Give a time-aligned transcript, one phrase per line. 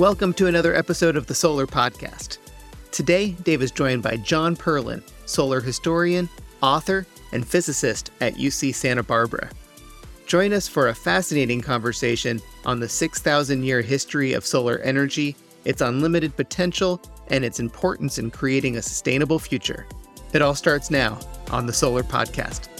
[0.00, 2.38] Welcome to another episode of the Solar Podcast.
[2.90, 6.26] Today, Dave is joined by John Perlin, solar historian,
[6.62, 9.50] author, and physicist at UC Santa Barbara.
[10.24, 15.36] Join us for a fascinating conversation on the 6,000 year history of solar energy,
[15.66, 16.98] its unlimited potential,
[17.28, 19.86] and its importance in creating a sustainable future.
[20.32, 21.18] It all starts now
[21.50, 22.70] on the Solar Podcast.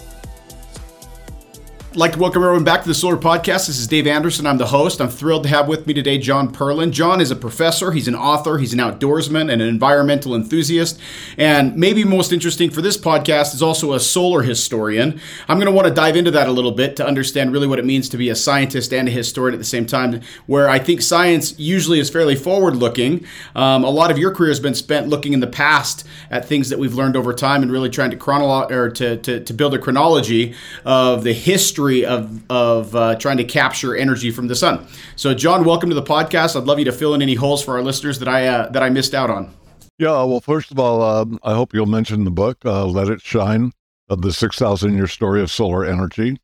[1.96, 3.66] Like to welcome everyone back to the Solar Podcast.
[3.66, 4.46] This is Dave Anderson.
[4.46, 5.00] I'm the host.
[5.00, 6.92] I'm thrilled to have with me today John Perlin.
[6.92, 11.00] John is a professor, he's an author, he's an outdoorsman, and an environmental enthusiast.
[11.36, 15.20] And maybe most interesting for this podcast is also a solar historian.
[15.48, 17.80] I'm going to want to dive into that a little bit to understand really what
[17.80, 20.78] it means to be a scientist and a historian at the same time, where I
[20.78, 23.26] think science usually is fairly forward looking.
[23.56, 26.68] Um, a lot of your career has been spent looking in the past at things
[26.68, 29.74] that we've learned over time and really trying to chronolo- or to, to, to build
[29.74, 34.54] a chronology of the history history of of uh, trying to capture energy from the
[34.54, 34.86] sun.
[35.16, 36.56] So, John, welcome to the podcast.
[36.56, 38.82] I'd love you to fill in any holes for our listeners that I uh, that
[38.82, 39.54] I missed out on.
[39.98, 43.22] Yeah, well, first of all, um, I hope you'll mention the book uh, "Let It
[43.22, 43.72] Shine"
[44.08, 46.38] of the six thousand year story of solar energy.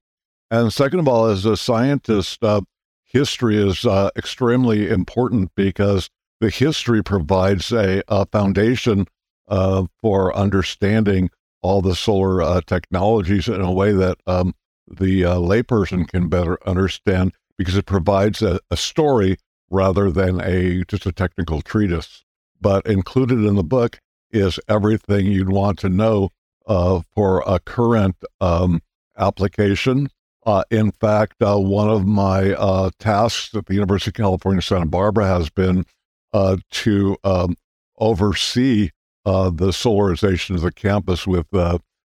[0.51, 2.63] And second of all, as a scientist, uh,
[3.05, 6.09] history is uh, extremely important because
[6.41, 9.07] the history provides a, a foundation
[9.49, 11.31] uh, for understanding
[11.63, 14.55] all the solar technologies in a way that um,
[14.89, 19.37] the uh, layperson can better understand because it provides a, a, story
[19.71, 22.25] rather than a just a technical treatise.
[22.61, 23.99] But included in the book
[24.31, 26.31] is everything you'd want to know
[26.67, 28.83] uh, for a current um,
[29.17, 30.09] application.
[30.45, 34.87] Uh, in fact, uh, one of my uh, tasks at the University of California, Santa
[34.87, 35.85] Barbara has been
[36.33, 37.57] uh, to um,
[37.99, 38.91] oversee
[39.25, 41.49] the solarization of the campus with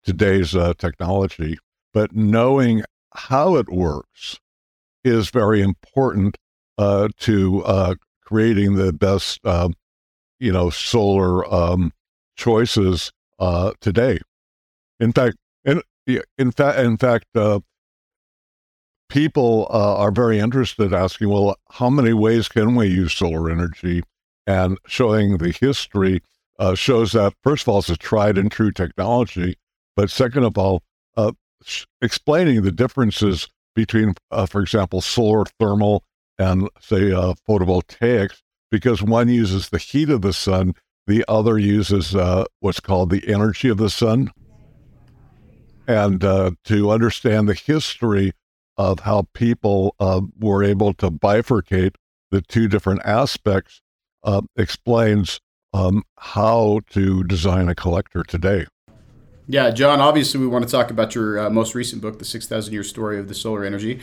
[0.04, 1.58] today's technology
[1.96, 4.38] but knowing how it works
[5.06, 6.38] is very important
[6.78, 9.70] uh, to uh, creating the best, uh,
[10.38, 11.94] you know, solar um,
[12.36, 14.20] choices uh, today.
[15.00, 15.82] In fact, in,
[16.38, 17.62] in fact, in fact, uh,
[19.08, 24.04] people uh, are very interested asking, well, how many ways can we use solar energy?
[24.46, 26.22] And showing the history
[26.76, 29.56] shows that first of all, it's a tried and true technology,
[29.96, 30.84] but second of all,
[32.02, 36.04] explaining the differences between, uh, for example, solar thermal
[36.38, 40.74] and, say, uh, photovoltaics, because one uses the heat of the sun,
[41.08, 44.32] the other uses uh, what's called the energy of the sun.
[45.88, 48.34] And uh, to understand the history
[48.78, 51.96] of how people uh, were able to bifurcate
[52.32, 53.82] the two different aspects
[54.24, 55.40] uh, explains
[55.74, 58.66] um, how to design a collector today.
[59.48, 62.74] Yeah, John, obviously, we want to talk about your uh, most recent book, The 6,000
[62.74, 64.00] Year Story of the Solar Energy.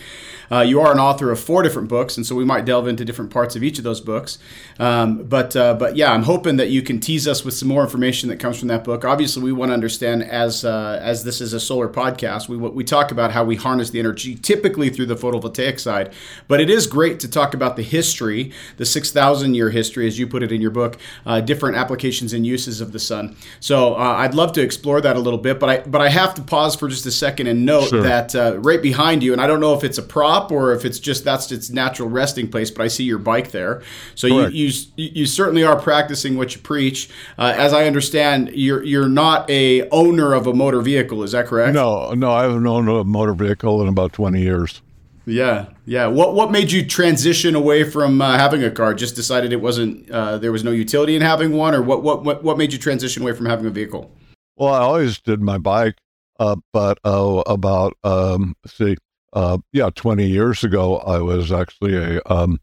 [0.53, 3.05] Uh, you are an author of four different books, and so we might delve into
[3.05, 4.39] different parts of each of those books.
[4.79, 7.83] Um, but, uh, but yeah, I'm hoping that you can tease us with some more
[7.83, 9.05] information that comes from that book.
[9.05, 12.85] Obviously, we want to understand, as, uh, as this is a solar podcast, we, we
[12.85, 16.13] talk about how we harness the energy typically through the photovoltaic side.
[16.47, 20.29] But it is great to talk about the history, the 6,000 year history, as you
[20.29, 23.35] put it in your book, uh, different applications and uses of the sun.
[23.59, 26.09] So uh, I'd love to explore that a little little bit, but I but I
[26.09, 28.03] have to pause for just a second and note sure.
[28.03, 30.85] that uh, right behind you, and I don't know if it's a prop or if
[30.85, 33.83] it's just that's its natural resting place, but I see your bike there.
[34.15, 37.09] So you, you you certainly are practicing what you preach.
[37.39, 41.23] Uh, as I understand, you're you're not a owner of a motor vehicle.
[41.23, 41.75] Is that correct?
[41.75, 44.83] No, no, I haven't owned a motor vehicle in about twenty years.
[45.25, 46.09] Yeah, yeah.
[46.09, 48.93] What what made you transition away from uh, having a car?
[48.93, 52.25] Just decided it wasn't uh, there was no utility in having one, or what what
[52.25, 54.11] what what made you transition away from having a vehicle?
[54.57, 55.99] Well, I always did my bike,
[56.39, 58.97] uh, but uh, about um, see,
[59.33, 62.61] uh, yeah, twenty years ago, I was actually a um,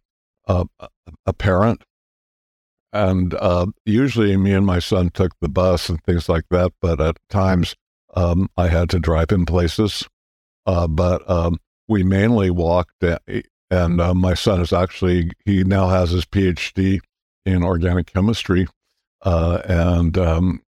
[0.47, 0.65] a,
[1.25, 1.83] a parent,
[2.93, 6.73] and uh, usually me and my son took the bus and things like that.
[6.81, 7.75] But at times,
[8.13, 10.07] um, I had to drive him places.
[10.65, 13.03] Uh, but um, we mainly walked,
[13.71, 16.99] and uh, my son is actually he now has his PhD
[17.45, 18.67] in organic chemistry,
[19.25, 20.61] and um,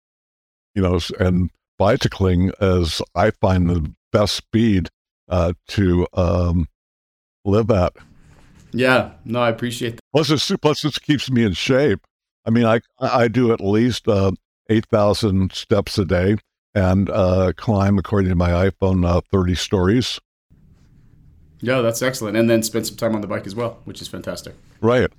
[0.74, 4.88] you know, and bicycling is, I find, the best speed
[5.28, 6.68] uh, to um,
[7.44, 7.92] live at.
[8.72, 10.00] Yeah, no, I appreciate that.
[10.14, 12.00] Plus, it, plus, it keeps me in shape.
[12.46, 14.32] I mean, I I do at least uh,
[14.68, 16.36] eight thousand steps a day
[16.74, 20.20] and uh, climb, according to my iPhone, uh, thirty stories.
[21.60, 22.36] Yeah, that's excellent.
[22.36, 24.54] And then spend some time on the bike as well, which is fantastic.
[24.80, 25.10] Right.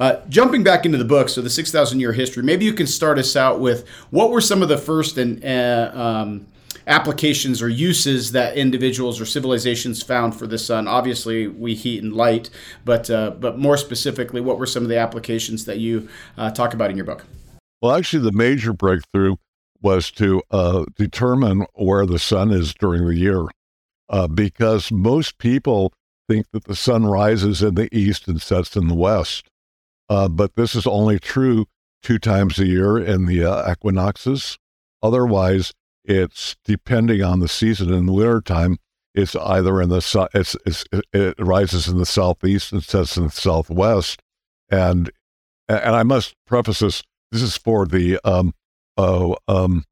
[0.00, 3.18] Uh, jumping back into the book, so the 6,000 year history, maybe you can start
[3.18, 6.46] us out with what were some of the first and uh, um,
[6.86, 10.86] applications or uses that individuals or civilizations found for the sun.
[10.86, 12.50] Obviously, we heat and light,
[12.84, 16.74] but uh, but more specifically, what were some of the applications that you uh, talk
[16.74, 17.24] about in your book?
[17.82, 19.36] Well, actually, the major breakthrough
[19.82, 23.46] was to uh, determine where the sun is during the year,
[24.08, 25.92] uh, because most people
[26.28, 29.48] think that the sun rises in the east and sets in the west.
[30.08, 31.66] Uh, but this is only true
[32.02, 34.58] two times a year in the uh, equinoxes.
[35.02, 35.72] Otherwise,
[36.04, 37.92] it's depending on the season.
[37.92, 38.78] In the wintertime,
[39.14, 43.30] it's either in the it's, it's, it rises in the southeast and sets in the
[43.30, 44.22] southwest.
[44.70, 45.10] And
[45.68, 47.02] and I must preface this:
[47.32, 48.54] this is for the um,
[48.96, 49.84] oh, um,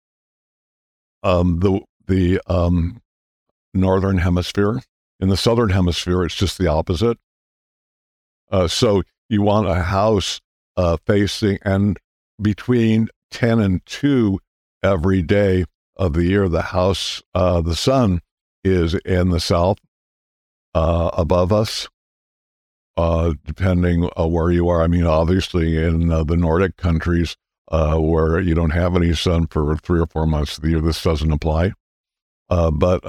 [1.23, 3.01] um, the the um,
[3.73, 4.83] northern hemisphere.
[5.21, 7.19] In the southern hemisphere, it's just the opposite.
[8.51, 10.41] Uh, so you want a house
[10.77, 11.99] uh, facing and
[12.41, 14.39] between 10 and 2
[14.83, 15.65] every day
[15.97, 18.21] of the year, the house, uh, the sun
[18.63, 19.79] is in the south
[20.75, 21.89] uh, above us,
[22.97, 24.83] uh, depending uh, where you are.
[24.83, 27.37] I mean, obviously, in uh, the Nordic countries
[27.71, 31.03] where you don't have any sun for three or four months of the year, this
[31.03, 31.73] doesn't apply.
[32.49, 33.03] but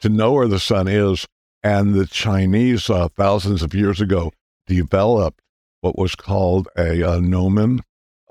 [0.00, 1.26] to know where the sun is,
[1.62, 2.86] and the Chinese,
[3.16, 4.32] thousands of years ago,
[4.66, 5.42] developed
[5.80, 7.80] what was called a, a gnomon,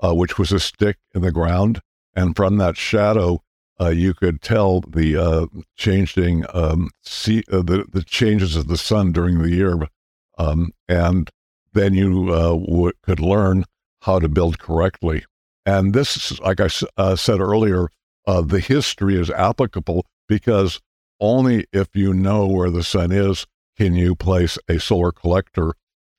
[0.02, 1.80] uh, which was a stick in the ground.
[2.14, 3.42] And from that shadow,
[3.80, 8.76] uh, you could tell the uh, changing um, see, uh, the the changes of the
[8.76, 9.88] sun during the year,
[10.38, 11.30] um, and
[11.72, 13.64] then you uh, w- could learn
[14.02, 15.24] how to build correctly.
[15.64, 17.88] And this, like I uh, said earlier,
[18.26, 20.80] the history is applicable because
[21.20, 25.74] only if you know where the sun is can you place a solar collector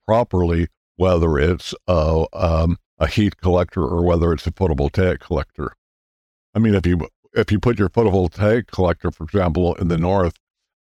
[0.08, 0.68] properly
[1.02, 5.74] whether it's a, um, a heat collector or whether it's a photovoltaic collector.
[6.54, 10.36] I mean, if you if you put your photovoltaic collector, for example, in the north,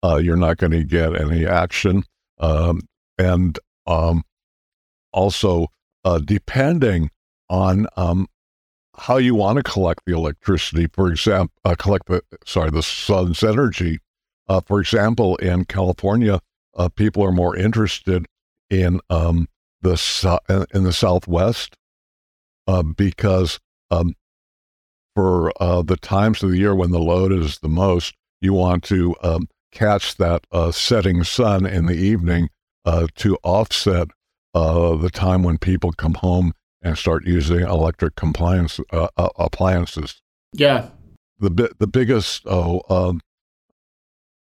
[0.03, 2.03] uh, you're not going to get any action.
[2.39, 2.81] Um,
[3.17, 4.25] and um,
[5.13, 5.69] also,
[6.05, 7.11] uh, depending
[7.49, 8.27] on um,
[8.97, 13.45] how you want to collect the electricity, for example, uh, collect the sorry the sun's
[13.45, 14.01] energy.
[14.49, 16.41] Uh, for example, in California,
[16.75, 18.27] uh, people are more interested
[18.69, 19.47] in um,
[19.83, 21.77] the in the Southwest
[22.67, 23.59] uh, because
[23.91, 24.15] um,
[25.15, 28.85] for uh, the times of the year when the load is the most, you want
[28.85, 32.49] to um, catch that uh, setting sun in the evening
[32.85, 34.09] uh, to offset
[34.55, 36.53] uh, the time when people come home
[36.83, 40.21] and start using electric compliance uh, appliances.
[40.53, 40.89] Yeah,
[41.39, 43.21] the the biggest oh, um,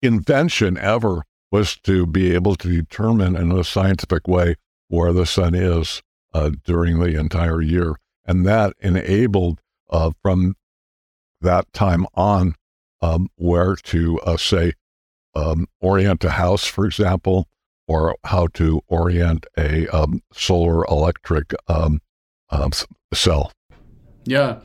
[0.02, 1.22] invention ever
[1.52, 4.56] was to be able to determine in a scientific way
[4.88, 6.02] where the sun is
[6.34, 7.96] uh, during the entire year.
[8.24, 9.60] And that enabled
[9.90, 10.56] uh, from
[11.40, 12.54] that time on
[13.00, 14.72] um, where to, uh, say,
[15.34, 17.46] um, orient a house, for example,
[17.86, 22.00] or how to orient a um, solar electric um,
[22.50, 22.70] um,
[23.12, 23.52] cell.
[24.24, 24.58] Yeah.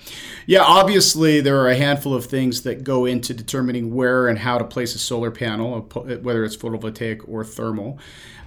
[0.48, 4.58] Yeah, obviously there are a handful of things that go into determining where and how
[4.58, 8.00] to place a solar panel, whether it's photovoltaic or thermal.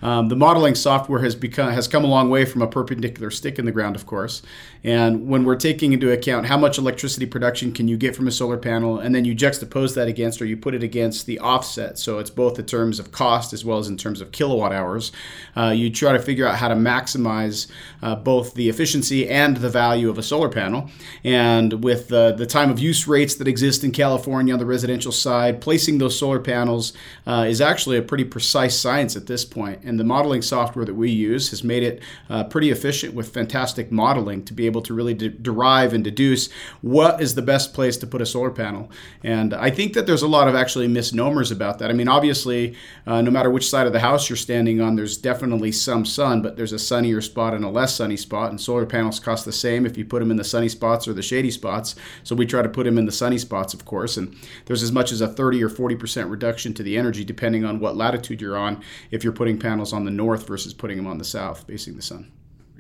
[0.05, 3.59] Um, the modeling software has become has come a long way from a perpendicular stick
[3.59, 4.43] in the ground, of course.
[4.85, 8.31] And when we're taking into account how much electricity production can you get from a
[8.31, 11.99] solar panel, and then you juxtapose that against, or you put it against the offset,
[11.99, 15.11] so it's both in terms of cost as well as in terms of kilowatt hours.
[15.57, 17.67] Uh, you try to figure out how to maximize
[18.03, 20.91] uh, both the efficiency and the value of a solar panel.
[21.25, 25.13] And with uh, the time of use rates that exist in California on the residential
[25.13, 26.93] side, placing those solar panels
[27.27, 29.83] uh, is actually a pretty precise science at this point.
[29.83, 33.91] And the modeling software that we use has made it uh, pretty efficient with fantastic
[33.91, 36.51] modeling to be able to really de- derive and deduce
[36.83, 38.91] what is the best place to put a solar panel.
[39.23, 41.91] And I think that there's a lot of actually misnomers about that.
[41.91, 45.17] I mean, obviously, uh, no matter which side of the house you're standing on, there's
[45.17, 48.51] definitely some sun, but there's a sunnier spot and a less sunny spot.
[48.51, 51.13] And solar panels cost the same if you put them in the sunny spots or
[51.13, 51.95] the shady spots.
[52.23, 54.17] So we try to put them in the sunny spots, of course.
[54.17, 54.37] And
[54.67, 57.97] there's as much as a 30 or 40% reduction to the energy depending on what
[57.97, 61.19] latitude you're on if you're putting panels panels on the north versus putting them on
[61.19, 62.31] the south, facing the sun.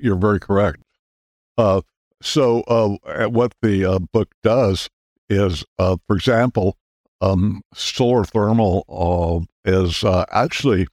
[0.00, 0.80] You're very correct.
[1.58, 1.80] Uh,
[2.22, 4.88] so, uh, what the uh, book does
[5.28, 6.76] is, uh, for example,
[7.20, 10.86] um, solar thermal uh, is uh, actually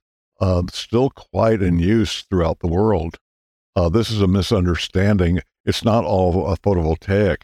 [0.71, 3.17] still quite in use throughout the world.
[3.91, 5.39] this is a misunderstanding.
[5.65, 7.43] It's not all photovoltaic.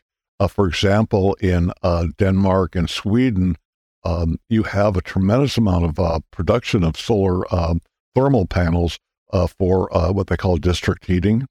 [0.49, 1.71] for example, in
[2.17, 3.55] Denmark and Sweden,
[4.03, 7.81] um, you have a tremendous amount of production of solar um,
[8.17, 8.97] thermal panels
[9.31, 11.45] uh, for uh, what they call district heating.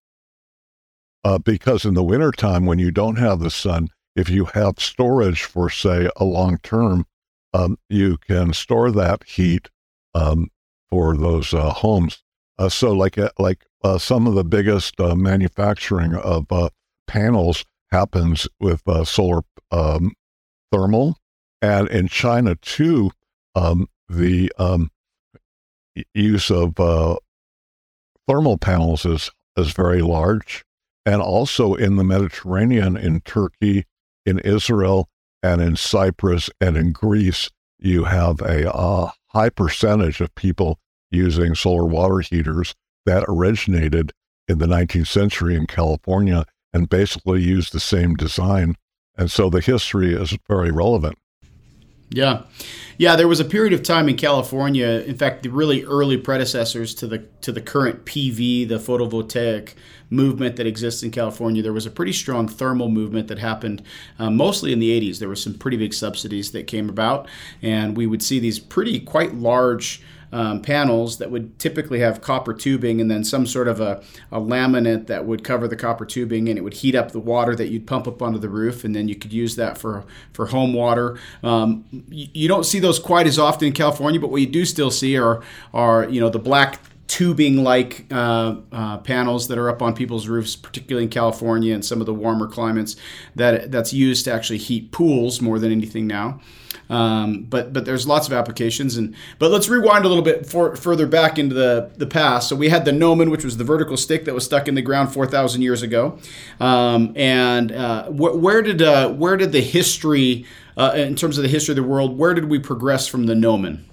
[1.25, 5.45] Uh, because in the wintertime, when you don't have the sun, if you have storage
[5.45, 7.07] for, say, a long term,
[7.55, 9.69] um, you can store that heat
[10.15, 10.51] um,
[10.91, 12.25] for those uh, homes.
[12.59, 13.65] Uh, so, like uh, like
[13.99, 16.47] some of the biggest manufacturing of
[17.07, 20.13] panels happens with solar um,
[20.73, 21.17] thermal,
[21.63, 23.11] and in China too,
[23.55, 24.91] um, the um,
[26.15, 26.75] use of
[28.29, 30.65] thermal panels is is very large,
[31.07, 33.85] and also in the Mediterranean, in Turkey,
[34.27, 35.09] in Israel,
[35.43, 40.79] and in Cyprus and in Greece, you have a uh, high percentage of people
[41.11, 42.75] using solar water heaters
[43.07, 44.13] that originated
[44.49, 48.75] in the 19th century in California and basically used the same design.
[49.17, 51.17] And so the history is very relevant.
[52.11, 52.43] Yeah.
[52.99, 56.95] Yeah, there was a period of time in California, in fact, the really early predecessors
[56.97, 59.75] to the to the current PV, the photovoltaic
[60.09, 61.63] movement that exists in California.
[61.63, 63.83] There was a pretty strong thermal movement that happened
[64.19, 65.19] uh, mostly in the 80s.
[65.19, 67.29] There were some pretty big subsidies that came about,
[67.61, 70.01] and we would see these pretty quite large
[70.33, 74.03] um, panels that would typically have copper tubing and then some sort of a,
[74.33, 77.55] a, laminate that would cover the copper tubing and it would heat up the water
[77.55, 80.47] that you'd pump up onto the roof and then you could use that for, for
[80.47, 81.19] home water.
[81.43, 84.65] Um, you, you don't see those quite as often in California, but what you do
[84.65, 85.43] still see are,
[85.73, 90.29] are you know, the black tubing like uh, uh, panels that are up on people's
[90.29, 92.97] roofs, particularly in California and some of the warmer climates,
[93.35, 96.41] that that's used to actually heat pools more than anything now.
[96.89, 100.77] Um, but but there's lots of applications and but let's rewind a little bit for,
[100.77, 102.49] further back into the the past.
[102.49, 104.83] So we had the gnomon, which was the vertical stick that was stuck in the
[104.83, 106.19] ground 4,000 years ago.
[106.61, 110.47] Um, and uh, wh- where did uh, where did the history
[110.77, 113.35] uh, in terms of the history of the world, where did we progress from the
[113.35, 113.85] gnomon?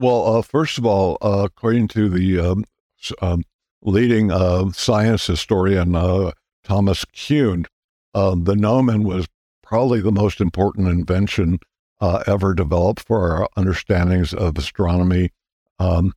[0.00, 2.64] Well, uh, first of all, uh, according to the um,
[3.20, 3.42] um,
[3.82, 6.30] leading uh, science historian uh,
[6.64, 7.66] Thomas Kuhn,
[8.14, 9.26] uh, the gnomon was
[9.62, 11.58] probably the most important invention
[12.00, 15.32] uh, ever developed for our understandings of astronomy.
[15.78, 16.14] Um,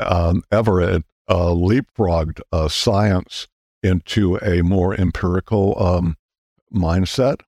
[0.00, 3.48] um, ever it leapfrogged science
[3.82, 6.18] into a more empirical um,
[6.70, 7.40] mindset.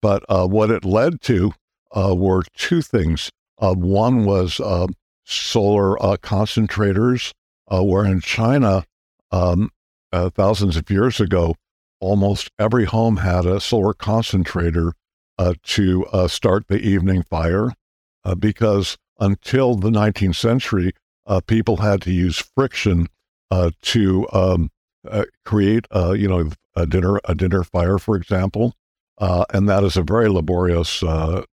[0.00, 1.50] But what it led to
[1.92, 3.32] were two things.
[3.58, 4.60] one was
[5.28, 7.32] solar uh, concentrators,
[7.70, 8.84] uh, where in China,
[9.30, 9.70] um,
[10.10, 11.54] uh, thousands of years ago,
[12.00, 14.94] almost every home had a solar concentrator
[15.38, 17.72] uh, to uh, start the evening fire,
[18.24, 20.92] uh, because until the 19th century,
[21.46, 23.06] people had to use friction
[23.82, 24.70] to um,
[25.44, 28.72] create, you know, a dinner a dinner fire, for example.
[29.20, 31.02] and that is a very laborious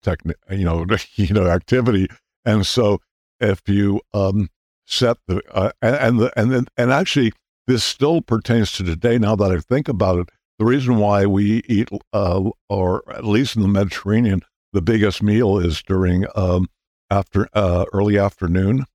[0.01, 0.85] technique, you know,
[1.15, 2.07] you know, activity.
[2.45, 2.99] And so
[3.39, 4.49] if you um,
[4.85, 7.31] set the uh, and the, and then and actually
[7.67, 9.17] this still pertains to today.
[9.17, 13.55] Now that I think about it, the reason why we eat, uh, or at least
[13.55, 14.41] in the Mediterranean,
[14.73, 16.67] the biggest meal is during um,
[17.11, 18.85] after uh, early afternoon,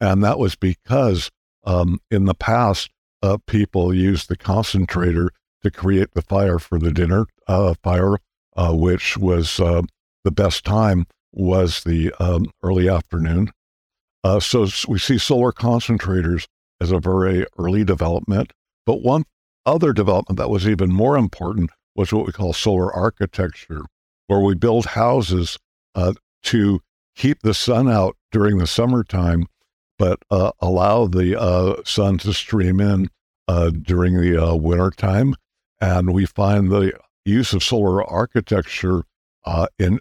[0.00, 1.30] and that was because
[1.64, 2.90] um, in the past
[3.22, 5.30] uh, people used the concentrator
[5.62, 8.16] to create the fire for the dinner uh, fire,
[8.56, 13.50] uh, which was the best time was the um, early afternoon
[14.26, 16.46] uh, so we see solar concentrators
[16.80, 18.52] as a very early development.
[18.84, 19.24] But one
[19.64, 23.82] other development that was even more important was what we call solar architecture,
[24.26, 25.58] where we build houses
[25.94, 26.80] uh, to
[27.14, 29.46] keep the sun out during the summertime,
[29.96, 33.08] but uh, allow the uh, sun to stream in
[33.46, 35.36] uh, during the uh, wintertime.
[35.80, 39.04] And we find the use of solar architecture
[39.78, 40.00] in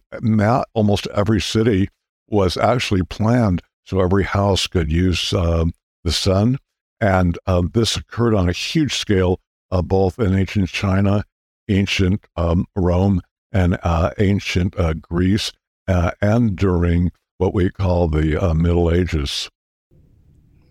[0.74, 1.89] almost every city
[2.27, 5.74] was actually planned so every house could use um,
[6.04, 6.58] the sun.
[7.00, 9.39] And um, this occurred on a huge scale,
[9.72, 11.24] uh, both in ancient China,
[11.70, 15.51] ancient um, Rome, and uh, ancient uh, Greece,
[15.88, 19.50] uh, and during what we call the uh, Middle Ages.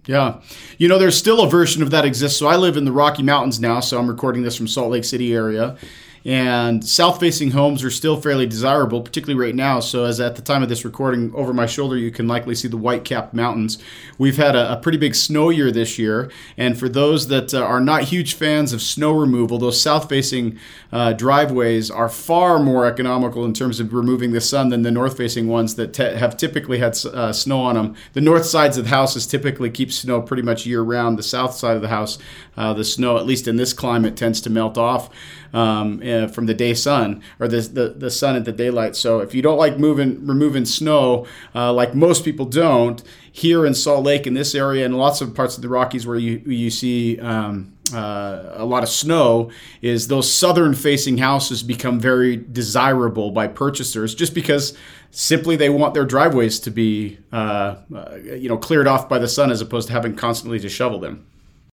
[0.06, 0.40] Yeah.
[0.76, 2.38] You know, there's still a version of that exists.
[2.38, 5.04] So I live in the Rocky Mountains now, so I'm recording this from Salt Lake
[5.04, 5.78] City area
[6.24, 9.80] and south facing homes are still fairly desirable, particularly right now.
[9.80, 12.66] So, as at the time of this recording, over my shoulder, you can likely see
[12.68, 13.78] the white capped mountains.
[14.16, 17.62] We've had a, a, pretty big snow year this year, and for those that uh,
[17.62, 20.58] are not huge fans of snow removal, those south facing
[20.92, 25.18] uh, driveways are far more economical in terms of removing the sun than the north
[25.18, 27.94] facing ones that te- have typically had uh, snow on them.
[28.14, 31.18] The north sides of the houses typically keep snow pretty much year round.
[31.18, 32.18] The south side of the house,
[32.56, 35.10] uh, the snow, at least in this climate, tends to melt off.
[35.52, 38.96] Um, and uh, from the day sun or the, the, the sun at the daylight.
[38.96, 43.02] So if you don't like moving removing snow, uh, like most people don't,
[43.32, 46.16] here in Salt Lake in this area and lots of parts of the Rockies where
[46.16, 47.18] you you see.
[47.20, 49.50] Um, uh, a lot of snow
[49.82, 54.76] is those southern facing houses become very desirable by purchasers just because
[55.10, 59.28] simply they want their driveways to be uh, uh, you know cleared off by the
[59.28, 61.26] sun as opposed to having constantly to shovel them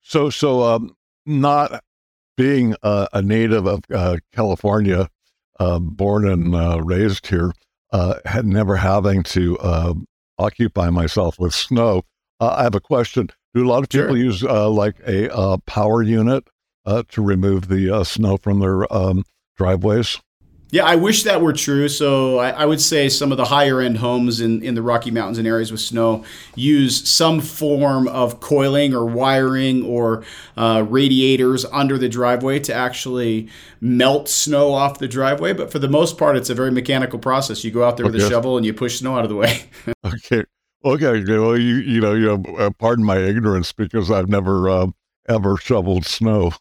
[0.02, 0.94] so so um,
[1.26, 1.80] not
[2.40, 5.08] being a, a native of uh, California,
[5.58, 7.52] uh, born and uh, raised here,
[7.92, 10.06] uh, had never having to um,
[10.38, 12.02] occupy myself with snow.
[12.40, 13.28] Uh, I have a question.
[13.52, 14.16] Do a lot of people sure.
[14.16, 16.48] use uh, like a power unit
[17.08, 19.22] to remove the snow from their um,
[19.56, 20.18] driveways?
[20.72, 21.88] Yeah, I wish that were true.
[21.88, 25.10] So I, I, would say some of the higher end homes in, in the Rocky
[25.10, 26.24] Mountains and areas with snow
[26.54, 30.22] use some form of coiling or wiring or
[30.56, 33.48] uh, radiators under the driveway to actually
[33.80, 35.52] melt snow off the driveway.
[35.52, 37.64] But for the most part, it's a very mechanical process.
[37.64, 38.12] You go out there okay.
[38.12, 39.64] with a shovel and you push snow out of the way.
[40.04, 40.44] okay.
[40.84, 41.22] Okay.
[41.38, 44.86] Well, you you know, you know, uh, pardon my ignorance because I've never uh,
[45.28, 46.52] ever shoveled snow.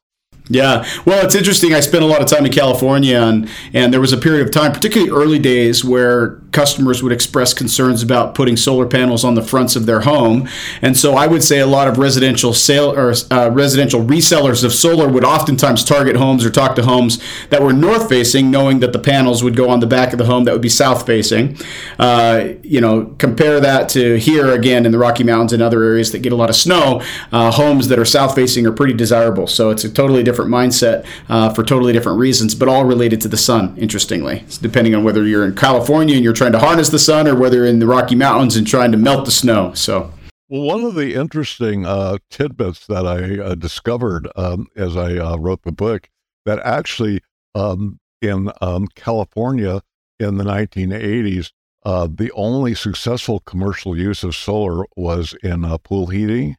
[0.50, 1.76] Yeah, well, it's interesting.
[1.76, 4.52] I spent a lot of time in California, and and there was a period of
[4.52, 9.42] time, particularly early days, where customers would express concerns about putting solar panels on the
[9.42, 10.48] fronts of their home,
[10.82, 14.74] and so I would say a lot of residential sale or uh, residential resellers of
[14.74, 18.94] solar would oftentimes target homes or talk to homes that were north facing, knowing that
[18.94, 21.58] the panels would go on the back of the home that would be south facing.
[21.98, 26.12] Uh, you know, compare that to here again in the Rocky Mountains and other areas
[26.12, 27.02] that get a lot of snow.
[27.32, 31.06] Uh, homes that are south facing are pretty desirable, so it's a totally different mindset
[31.30, 34.40] uh, for totally different reasons, but all related to the sun, interestingly.
[34.40, 37.36] It's depending on whether you're in California and you're trying to harness the sun or
[37.36, 39.74] whether in the Rocky Mountains and trying to melt the snow.
[39.74, 40.14] So.
[40.48, 45.36] Well, one of the interesting uh, tidbits that I uh, discovered um, as I uh,
[45.36, 46.08] wrote the book
[46.46, 47.20] that actually
[47.56, 49.82] um, in um, California
[50.18, 51.52] in the 1980s,
[51.84, 56.56] uh, the only successful commercial use of solar was in uh, pool heating.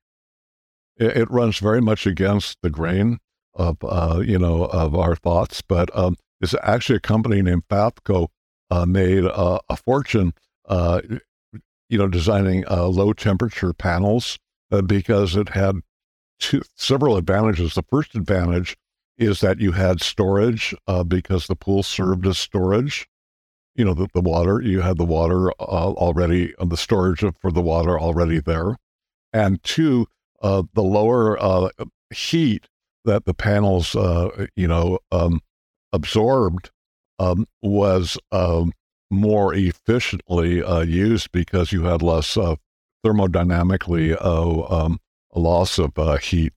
[0.99, 3.19] It, it, runs very much against the grain
[3.55, 8.29] of uh, you know of our thoughts, but um, it's actually a company named Fafco
[8.71, 10.33] uh, made uh, a fortune,
[10.69, 11.01] uh,
[11.89, 14.39] you know, designing uh, low temperature panels
[14.71, 15.77] uh, because it had
[16.39, 17.75] two, several advantages.
[17.75, 18.77] The first advantage
[19.19, 20.75] is that you had storage
[21.07, 23.07] because the pool served as storage.
[23.75, 28.01] You know, the, the water, you had the water already, the storage for the water
[28.01, 28.77] already there.
[29.33, 30.07] And two,
[30.41, 31.71] the lower
[32.15, 32.67] heat
[33.05, 35.41] that the panels, uh, you know, um,
[35.93, 36.71] absorbed
[37.21, 38.73] um, was um,
[39.11, 42.57] more efficiently uh, used because you had less uh,
[43.05, 44.97] thermodynamically uh,
[45.33, 46.53] a loss of uh, heat.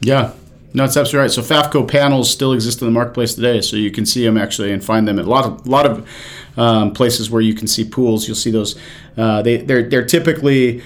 [0.00, 0.32] Yeah,
[0.74, 1.30] no, that's absolutely right.
[1.30, 4.72] So Fafco panels still exist in the marketplace today, so you can see them actually
[4.72, 6.08] and find them at a lot of lot of
[6.56, 8.26] um, places where you can see pools.
[8.26, 8.78] You'll see those.
[9.16, 10.82] Uh, they they're they're typically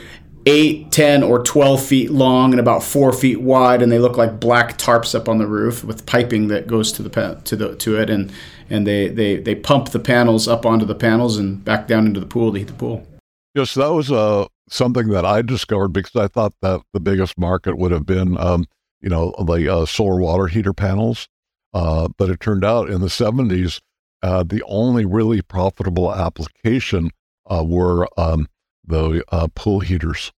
[0.46, 4.38] 8, 10, or 12 feet long and about 4 feet wide, and they look like
[4.38, 8.00] black tarps up on the roof with piping that goes to the to the to
[8.00, 8.32] it, and
[8.70, 12.20] and they, they, they pump the panels up onto the panels and back down into
[12.20, 13.06] the pool to heat the pool.
[13.54, 17.78] Yes, that was uh, something that I discovered because I thought that the biggest market
[17.78, 18.66] would have been, um,
[19.00, 21.28] you know, the uh, solar water heater panels.
[21.72, 23.80] Uh, but it turned out in the 70s,
[24.22, 27.10] uh, the only really profitable application
[27.50, 28.48] uh, were um,
[28.86, 30.32] the uh, pool heaters.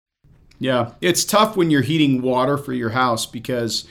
[0.58, 3.86] Yeah, it's tough when you're heating water for your house because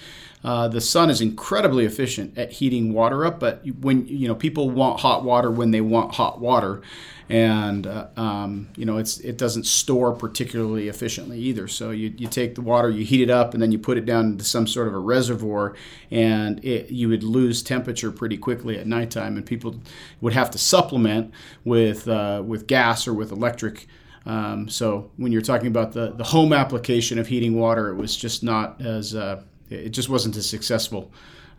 [0.45, 3.39] uh, the sun is incredibly efficient at heating water up.
[3.39, 6.83] But when you know people want hot water when they want hot water,
[7.29, 11.67] and uh, um, you know it's it doesn't store particularly efficiently either.
[11.67, 14.05] So you, you take the water, you heat it up, and then you put it
[14.05, 15.75] down into some sort of a reservoir,
[16.11, 19.81] and it, you would lose temperature pretty quickly at nighttime, and people
[20.21, 23.87] would have to supplement with uh, with gas or with electric.
[24.27, 28.15] Um, so when you're talking about the, the home application of heating water, it was
[28.15, 31.11] just not as uh, it just wasn't as successful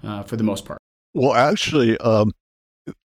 [0.03, 0.79] uh, for the most part.
[1.15, 2.33] Well, actually, um,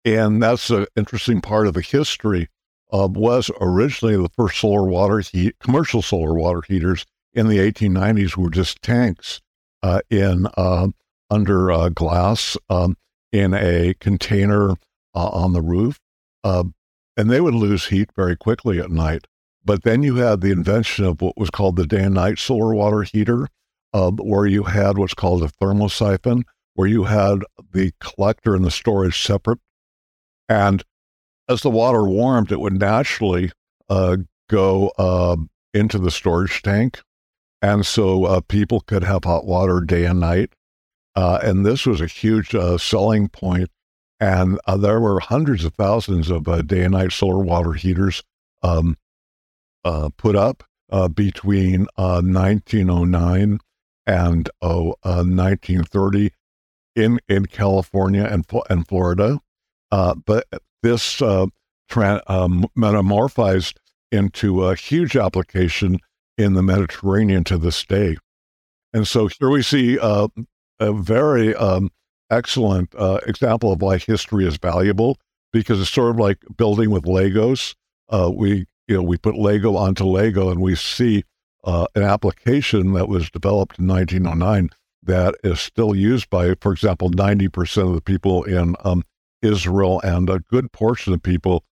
[0.06, 2.50] and that's an interesting part of the history.
[2.92, 8.38] Uh, was originally the first solar water heat, commercial solar water heaters in the 1890s
[8.38, 9.42] were just tanks
[9.84, 10.96] uh, in um,
[11.30, 12.96] under uh, glass um,
[13.34, 14.72] in a container
[15.14, 16.00] uh, on the roof,
[16.44, 16.74] and
[17.30, 19.28] they would lose heat very quickly at night.
[19.66, 22.74] But then you had the invention of what was called the day and night solar
[22.74, 23.50] water heater,
[23.94, 26.44] uh, where you had what's called a thermosiphon,
[26.76, 27.40] where you had
[27.72, 29.60] the collector and the storage separate.
[30.50, 30.84] And
[31.50, 33.52] as the water warmed, it would naturally
[33.90, 34.18] uh,
[34.50, 35.38] go uh,
[35.74, 37.02] into the storage tank.
[37.62, 40.54] And so uh, people could have hot water day and night.
[41.16, 43.70] uh, and this was a huge uh, selling point.
[44.20, 48.24] And there were hundreds of thousands of day and night solar water heaters
[48.62, 48.98] um,
[50.18, 50.64] put up
[51.14, 53.60] between 1909
[54.08, 56.32] and oh, 1930
[56.96, 59.40] in in California and and Florida.
[59.92, 60.46] but
[60.82, 61.22] this
[61.90, 63.78] tra- um, metamorphized
[64.12, 66.00] into a huge application
[66.38, 68.18] in the Mediterranean to this day.
[68.94, 70.28] And so here we see uh,
[70.80, 71.92] a very um,
[72.30, 75.18] excellent uh, example of why history is valuable
[75.52, 77.76] because it's sort of like building with Legos.
[78.10, 81.24] Uh, we you know we put Lego onto Lego and we see
[81.64, 84.70] uh, an application that was developed in 1909
[85.04, 89.04] that is still used by, for example, 90% of the people in um,
[89.42, 91.64] Israel and a good portion of people,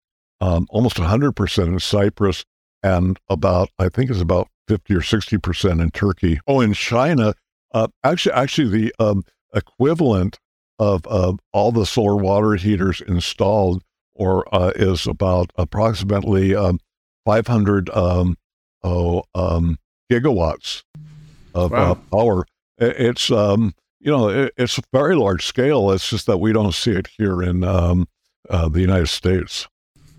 [0.42, 2.46] um, almost 100% in Cyprus,
[2.84, 6.40] and about I think it's about 50 or 60 percent in Turkey.
[6.48, 7.34] Oh, in China,
[7.74, 10.40] uh, actually, actually the um, equivalent
[10.78, 16.80] of uh, all the solar water heaters installed, or uh, is about approximately um,
[17.26, 18.38] 500 um,
[18.86, 19.78] oh, um,
[20.12, 20.84] gigawatts
[21.54, 22.46] of uh, power.
[22.78, 25.92] It's um, you know it, it's a very large scale.
[25.92, 28.08] It's just that we don't see it here in um,
[28.50, 29.68] uh, the United States.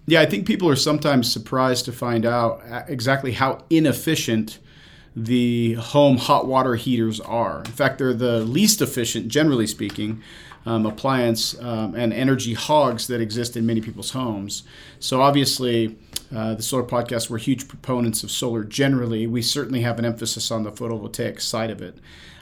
[0.07, 4.59] Yeah, I think people are sometimes surprised to find out uh, exactly how inefficient
[5.17, 7.61] the home hot water heaters are.
[7.61, 10.23] In fact, they're the least efficient, generally speaking,
[10.67, 14.65] um, appliance um, and energy hogs that exist in many people's homes.
[14.99, 15.97] So, obviously,
[16.35, 19.27] uh, the Solar Podcast, we're huge proponents of solar generally.
[19.27, 21.97] We certainly have an emphasis on the photovoltaic side of it.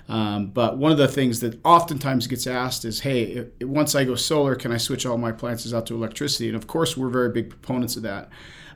[0.08, 4.14] Um, but one of the things that oftentimes gets asked is, hey, once I go
[4.14, 6.48] solar, can I switch all my appliances out to electricity?
[6.48, 8.28] And of course, we're very big proponents of that.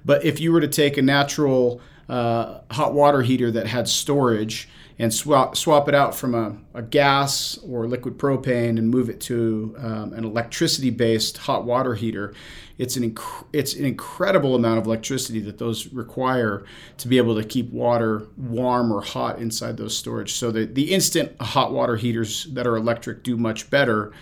[0.05, 4.69] But if you were to take a natural uh, hot water heater that had storage
[4.99, 9.21] and swap, swap it out from a, a gas or liquid propane and move it
[9.21, 12.35] to um, an electricity based hot water heater,
[12.79, 16.65] it's an, inc- it's an incredible amount of electricity that those require
[16.97, 20.35] to be able to keep water warm or hot inside those storage.
[20.35, 24.13] So the, the instant hot water heaters that are electric do much better.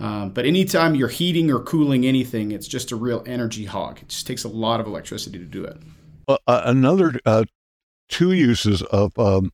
[0.00, 4.00] Um, but anytime you're heating or cooling anything, it's just a real energy hog.
[4.00, 5.76] It just takes a lot of electricity to do it.
[6.26, 7.44] Uh, another uh,
[8.08, 9.52] two uses of um,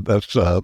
[0.00, 0.62] that's uh,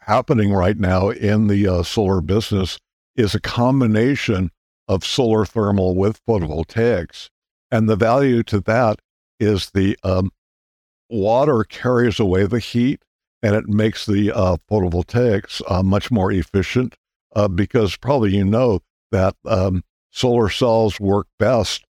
[0.00, 2.78] happening right now in the uh, solar business
[3.16, 4.50] is a combination
[4.88, 7.28] of solar thermal with photovoltaics.
[7.70, 8.98] And the value to that
[9.38, 10.30] is the um,
[11.08, 13.02] water carries away the heat
[13.42, 16.96] and it makes the uh, photovoltaics uh, much more efficient
[17.34, 21.84] uh, because probably you know that um, solar cells work best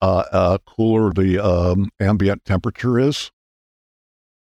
[0.00, 3.30] cooler the um, ambient temperature is.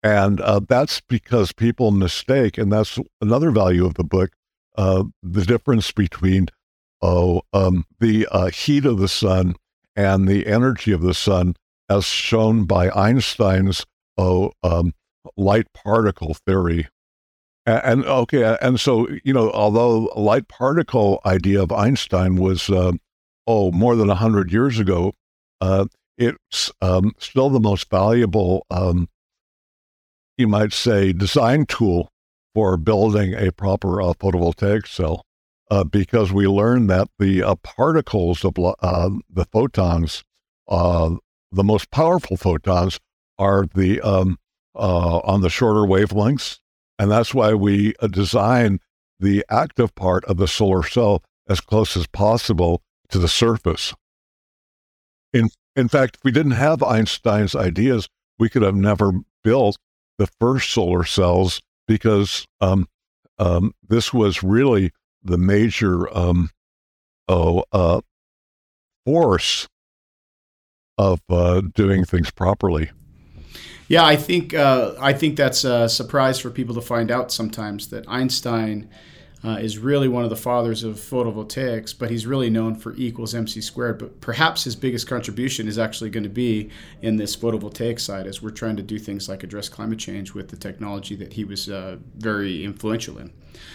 [0.03, 4.31] And uh, that's because people mistake, and that's another value of the book,
[4.77, 6.47] uh, the difference between
[7.03, 9.57] oh, um, the uh, heat of the sun
[9.97, 11.55] and the energy of the sun,
[11.89, 13.85] as shown by Einstein's
[14.17, 14.95] oh, um,
[15.37, 16.89] light particle theory.
[17.67, 22.93] And, and, okay, and so you know, although light particle idea of Einstein was uh,
[23.47, 25.13] oh more than hundred years ago,
[25.61, 25.85] uh,
[26.17, 29.09] it's um, still the most valuable um,
[30.41, 32.11] you might say, design tool
[32.55, 35.23] for building a proper uh, photovoltaic cell
[35.71, 40.25] uh, because we learned that the uh, particles of uh, the photons,
[40.69, 41.15] uh,
[41.53, 42.99] the most powerful photons,
[43.39, 44.39] are the um,
[44.75, 46.59] uh, on the shorter wavelengths,
[46.99, 48.81] and that's why we design
[49.19, 53.95] the active part of the solar cell as close as possible to the surface.
[55.33, 59.13] In in fact, if we didn't have Einstein's ideas, we could have never
[59.45, 59.77] built
[60.21, 62.87] the first solar cells because um,
[63.39, 64.93] um, this was really
[65.25, 66.51] the major um,
[67.27, 68.03] oh, uh,
[69.07, 69.67] force
[70.99, 72.91] of uh, doing things properly.
[73.89, 77.89] Yeah, I think uh, I think that's a surprise for people to find out sometimes
[77.89, 78.91] that Einstein
[79.43, 83.07] uh, is really one of the fathers of photovoltaics, but he's really known for E
[83.07, 83.99] equals mc squared.
[83.99, 86.71] But perhaps his biggest contribution is actually going to be
[87.03, 90.49] in this photovoltaic side, as we're trying to do things like address climate change with
[90.49, 93.33] the technology that he was uh, very influential in.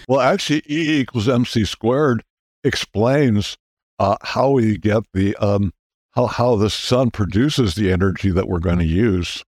[0.07, 2.23] Well, actually, E equals mc squared
[2.63, 3.57] explains
[3.99, 5.73] uh, how we get the um,
[6.11, 9.43] how how the sun produces the energy that we're going to use.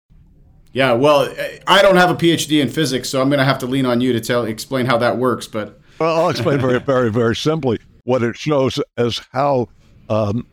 [0.73, 1.33] Yeah, well,
[1.67, 4.03] I don't have a PhD in physics, so I'm going to have to lean on
[4.03, 5.47] you to tell explain how that works.
[5.47, 7.79] But well, I'll explain very, very, very simply.
[8.05, 9.69] What it shows is how
[10.09, 10.47] um,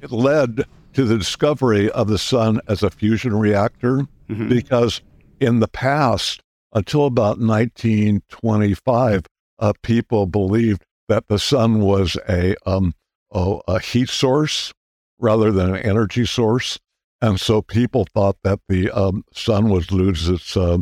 [0.00, 4.48] it led to the discovery of the sun as a fusion reactor, mm-hmm.
[4.48, 5.00] because
[5.40, 6.40] in the past,
[6.74, 9.26] until about 1925,
[9.58, 12.94] uh, people believed that the sun was a, um,
[13.32, 14.72] a heat source
[15.18, 16.78] rather than an energy source.
[17.20, 20.78] And so people thought that the um, sun would lose its, uh,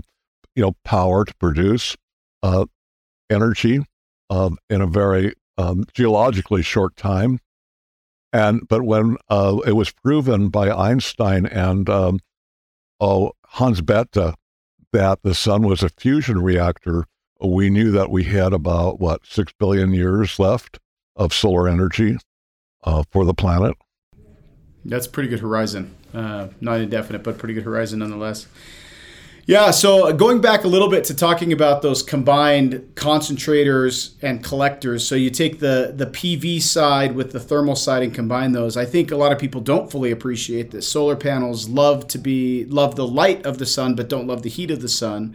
[0.55, 1.97] you know, power to produce
[2.43, 2.65] uh,
[3.31, 3.85] energy
[4.29, 7.39] uh, in a very um, geologically short time.
[8.33, 12.21] And but when uh, it was proven by Einstein and um,
[13.01, 14.35] oh, Hans Bethe
[14.93, 17.07] that the sun was a fusion reactor,
[17.41, 20.79] we knew that we had about what six billion years left
[21.17, 22.19] of solar energy
[22.85, 23.77] uh, for the planet.
[24.85, 25.95] That's pretty good horizon.
[26.15, 28.47] Uh, not indefinite, but pretty good horizon nonetheless.
[29.51, 35.05] Yeah, so going back a little bit to talking about those combined concentrators and collectors.
[35.05, 38.77] So you take the the PV side with the thermal side and combine those.
[38.77, 42.65] I think a lot of people don't fully appreciate that solar panels love to be
[42.67, 45.35] love the light of the sun but don't love the heat of the sun.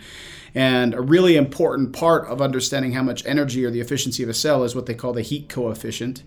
[0.56, 4.34] And a really important part of understanding how much energy or the efficiency of a
[4.34, 6.24] cell is what they call the heat coefficient.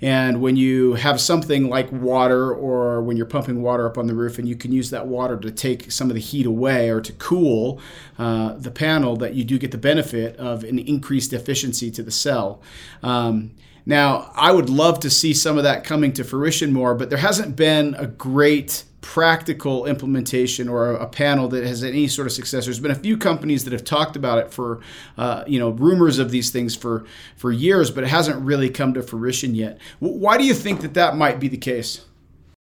[0.00, 4.14] And when you have something like water or when you're pumping water up on the
[4.14, 7.00] roof and you can use that water to take some of the heat away or
[7.00, 7.80] to cool
[8.18, 12.10] uh, the panel, that you do get the benefit of an increased efficiency to the
[12.10, 12.62] cell.
[13.02, 13.52] Um,
[13.84, 17.18] now, I would love to see some of that coming to fruition more, but there
[17.18, 22.64] hasn't been a great practical implementation or a, panel that has any sort of success.
[22.64, 24.80] There's been a few companies that have talked about it for,
[25.18, 27.04] uh, you know, rumors of these things for
[27.36, 29.78] for years, but it hasn't really come to fruition yet.
[29.98, 32.06] Why do you think that that might be the case?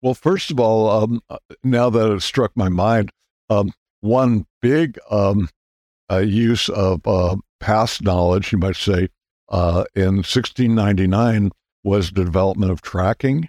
[0.01, 3.11] Well, first of all, um, uh, now that it struck my mind,
[3.49, 5.47] um, one big um,
[6.11, 9.09] uh, use of uh, past knowledge, you might say,
[9.49, 11.51] uh, in 1699
[11.83, 13.47] was the development of tracking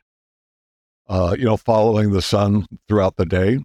[1.12, 3.59] uh, you know, following the sun throughout the day.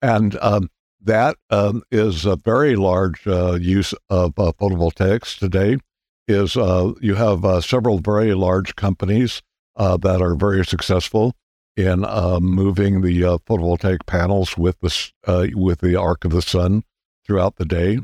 [0.00, 0.70] And um,
[1.02, 5.76] that um, is a very large uh, use of uh, photovoltaics today.
[6.26, 9.42] Is uh, you have uh, several very large companies
[9.76, 11.34] uh, that are very successful
[11.76, 12.00] in
[12.40, 16.84] moving the photovoltaic panels with the with the arc of the sun
[17.26, 17.98] throughout the day.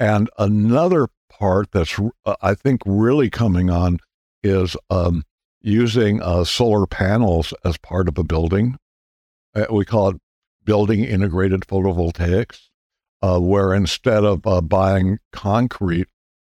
[0.00, 2.00] And another part that's
[2.42, 3.98] I think really coming on
[4.42, 5.22] is um,
[5.62, 8.76] using uh, solar panels as part of a building.
[9.54, 10.16] Uh, we call it
[10.64, 12.68] building integrated photovoltaics,
[13.22, 16.08] uh, where instead of uh, buying concrete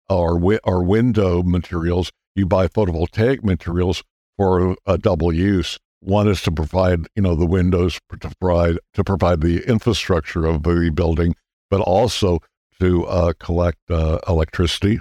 [0.09, 4.03] or, wi- or window materials, you buy photovoltaic materials
[4.37, 5.77] for a double use.
[5.99, 10.63] One is to provide, you know, the windows to provide to provide the infrastructure of
[10.63, 11.35] the building,
[11.69, 12.39] but also
[12.79, 14.99] to uh, collect uh, electricity.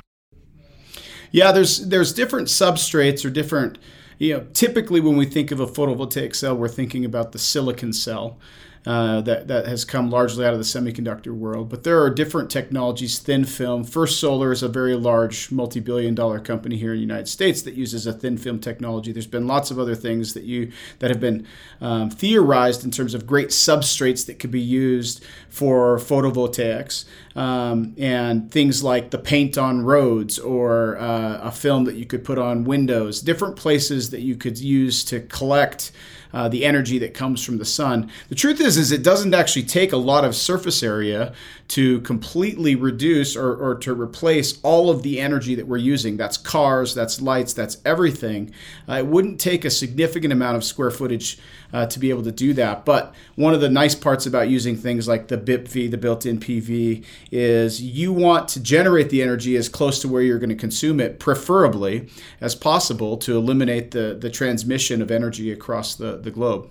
[1.30, 3.78] Yeah, there's there's different substrates or different
[4.20, 7.92] you know, typically when we think of a photovoltaic cell, we're thinking about the silicon
[7.92, 8.38] cell.
[8.86, 11.68] Uh, that that has come largely out of the semiconductor world.
[11.68, 13.18] But there are different technologies.
[13.18, 13.84] Thin film.
[13.84, 18.06] First Solar is a very large, multi-billion-dollar company here in the United States that uses
[18.06, 19.12] a thin film technology.
[19.12, 21.46] There's been lots of other things that you that have been
[21.82, 27.04] um, theorized in terms of great substrates that could be used for photovoltaics.
[27.36, 32.24] Um, and things like the paint on roads or uh, a film that you could
[32.24, 35.92] put on windows, different places that you could use to collect
[36.32, 38.10] uh, the energy that comes from the sun.
[38.28, 41.32] The truth is, is it doesn't actually take a lot of surface area
[41.68, 46.16] to completely reduce or, or to replace all of the energy that we're using.
[46.16, 48.52] That's cars, that's lights, that's everything.
[48.88, 51.38] Uh, it wouldn't take a significant amount of square footage
[51.72, 52.84] uh, to be able to do that.
[52.84, 57.04] But one of the nice parts about using things like the BIPV, the built-in PV,
[57.30, 61.00] is you want to generate the energy as close to where you're going to consume
[61.00, 62.08] it, preferably
[62.40, 66.68] as possible, to eliminate the the transmission of energy across the, the globe.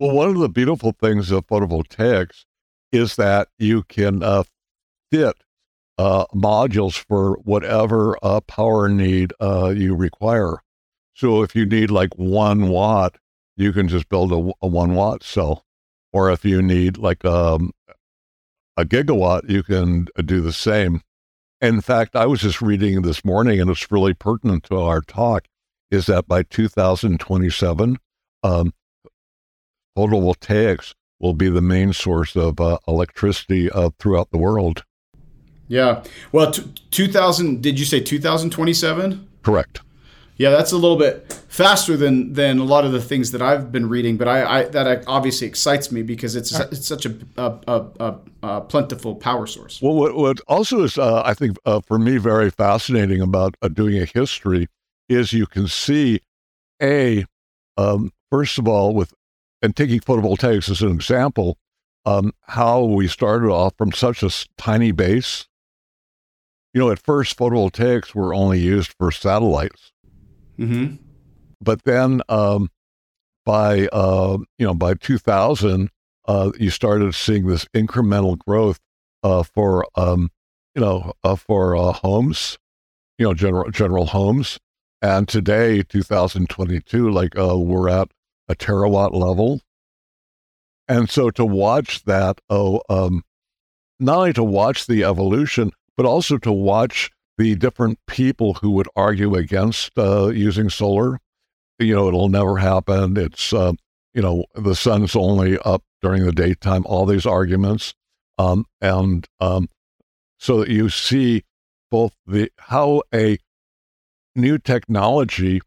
[0.00, 2.44] Well, one of the beautiful things of photovoltaics
[2.92, 4.44] is that you can uh,
[5.10, 5.36] fit
[5.98, 10.58] uh, modules for whatever uh, power need uh, you require.
[11.14, 13.18] So if you need like one watt,
[13.58, 15.64] you can just build a, a one watt cell.
[16.12, 17.72] Or if you need like um,
[18.76, 21.02] a gigawatt, you can uh, do the same.
[21.60, 25.46] In fact, I was just reading this morning, and it's really pertinent to our talk,
[25.90, 27.98] is that by 2027,
[28.44, 28.72] um,
[29.96, 34.84] photovoltaics will be the main source of uh, electricity uh, throughout the world.
[35.66, 36.04] Yeah.
[36.30, 39.28] Well, t- 2000, did you say 2027?
[39.42, 39.80] Correct.
[40.38, 43.72] Yeah, that's a little bit faster than than a lot of the things that I've
[43.72, 47.86] been reading, but I, I that obviously excites me because it's it's such a, a,
[47.98, 49.82] a, a plentiful power source.
[49.82, 53.68] Well, what, what also is uh, I think uh, for me very fascinating about uh,
[53.68, 54.68] doing a history
[55.08, 56.20] is you can see
[56.80, 57.24] a
[57.76, 59.12] um, first of all with
[59.60, 61.58] and taking photovoltaics as an example,
[62.06, 65.48] um, how we started off from such a tiny base
[66.74, 69.92] you know, at first photovoltaics were only used for satellites.
[70.58, 70.96] Mm-hmm.
[71.60, 72.70] But then um,
[73.44, 75.90] by, uh, you know, by 2000,
[76.26, 78.78] uh, you started seeing this incremental growth
[79.22, 80.30] uh, for, um,
[80.74, 82.58] you know, uh, for uh, homes,
[83.18, 84.58] you know, general, general homes.
[85.00, 88.10] And today, 2022, like uh, we're at
[88.48, 89.60] a terawatt level.
[90.88, 93.22] And so to watch that, oh, um,
[94.00, 98.88] not only to watch the evolution, but also to watch the different people who would
[98.96, 101.18] argue against uh, using solar.
[101.78, 103.16] You know, it'll never happen.
[103.16, 103.72] It's, uh,
[104.12, 107.94] you know, the sun's only up during the daytime, all these arguments.
[108.36, 109.68] Um, and um,
[110.38, 111.44] so that you see
[111.90, 113.38] both the how a
[114.34, 115.60] new technology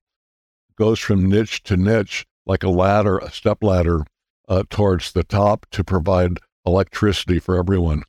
[0.77, 4.05] goes from niche to niche, like a ladder, a step ladder
[4.47, 8.03] uh, towards the top to provide electricity for everyone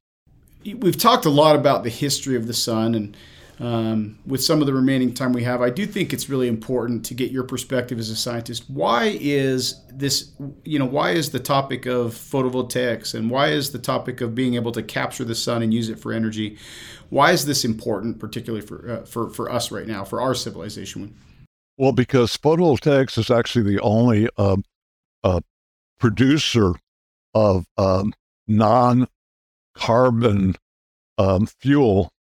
[0.65, 3.17] we've talked a lot about the history of the sun and
[3.61, 7.05] um, with some of the remaining time we have, I do think it's really important
[7.07, 8.69] to get your perspective as a scientist.
[8.69, 10.33] Why is this,
[10.65, 14.55] you know, why is the topic of photovoltaics and why is the topic of being
[14.55, 16.59] able to capture the sun and use it for energy,
[17.11, 21.15] why is this important, particularly for, uh, for, for us right now, for our civilization?
[21.77, 24.57] Well, because photovoltaics is actually the only uh,
[25.23, 25.41] uh,
[25.99, 26.75] producer
[27.35, 28.13] of um,
[28.47, 29.09] non
[29.75, 30.57] carbon
[31.19, 32.12] um, fuel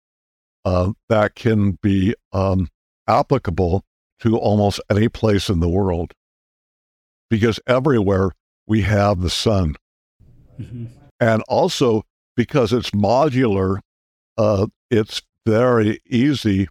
[0.65, 2.67] uh, that can be um,
[3.07, 3.83] applicable
[4.19, 6.13] to almost any place in the world
[7.29, 8.31] because everywhere
[8.67, 9.75] we have the sun.
[10.59, 10.85] Mm-hmm.
[11.19, 12.03] And also
[12.35, 13.79] because it's modular,
[14.37, 16.67] uh, it's very easy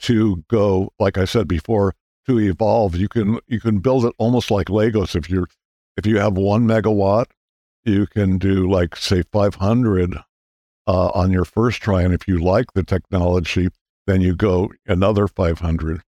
[0.00, 1.94] to go, like I said before,
[2.26, 2.96] to evolve.
[2.96, 5.14] You can you can build it almost like Legos.
[5.14, 5.48] If you're
[5.96, 7.26] if you have one megawatt,
[7.84, 10.18] you can do like say 500
[10.90, 13.68] uh, on your first try and if you like the technology
[14.06, 16.02] then you go another 500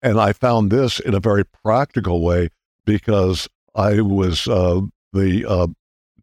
[0.00, 2.48] and i found this in a very practical way
[2.86, 4.80] because i was uh,
[5.12, 5.66] the uh,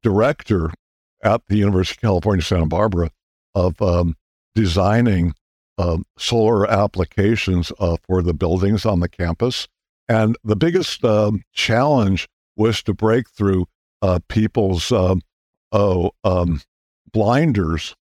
[0.01, 0.71] director
[1.23, 3.11] at the university of california santa barbara
[3.53, 4.15] of um,
[4.55, 5.33] designing
[5.79, 9.67] um, solar applications uh, for the buildings on the campus.
[10.07, 13.65] And the biggest um, challenge was to break through
[14.01, 15.15] uh, people's uh,
[15.71, 16.61] oh, um,
[17.11, 17.95] blinders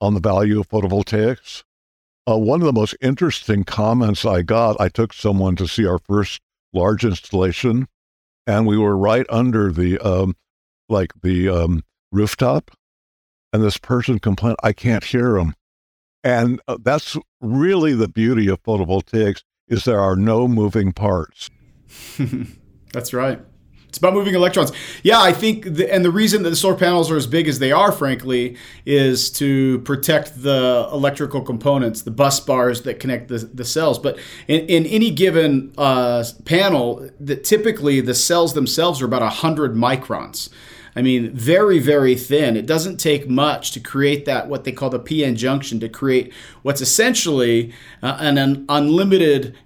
[0.00, 1.64] on the value of photovoltaics.
[2.28, 5.98] Uh, one of the most interesting comments I got, I took someone to see our
[5.98, 6.40] first
[6.72, 7.88] large installation,
[8.46, 10.36] and we were right under the um,
[10.88, 12.70] like the um, rooftop,
[13.52, 15.54] and this person complained, "I can't hear them,"
[16.22, 21.50] and uh, that's really the beauty of photovoltaics is there are no moving parts.
[22.92, 23.40] that's right.
[23.88, 24.70] It's about moving electrons.
[25.02, 27.58] Yeah, I think, the, and the reason that the solar panels are as big as
[27.58, 33.38] they are, frankly, is to protect the electrical components, the bus bars that connect the,
[33.38, 33.98] the cells.
[33.98, 39.74] But in, in any given uh, panel, that typically the cells themselves are about 100
[39.74, 40.50] microns.
[40.94, 42.56] I mean, very, very thin.
[42.56, 46.32] It doesn't take much to create that, what they call the PN junction, to create
[46.62, 47.72] what's essentially
[48.02, 49.56] uh, an, an unlimited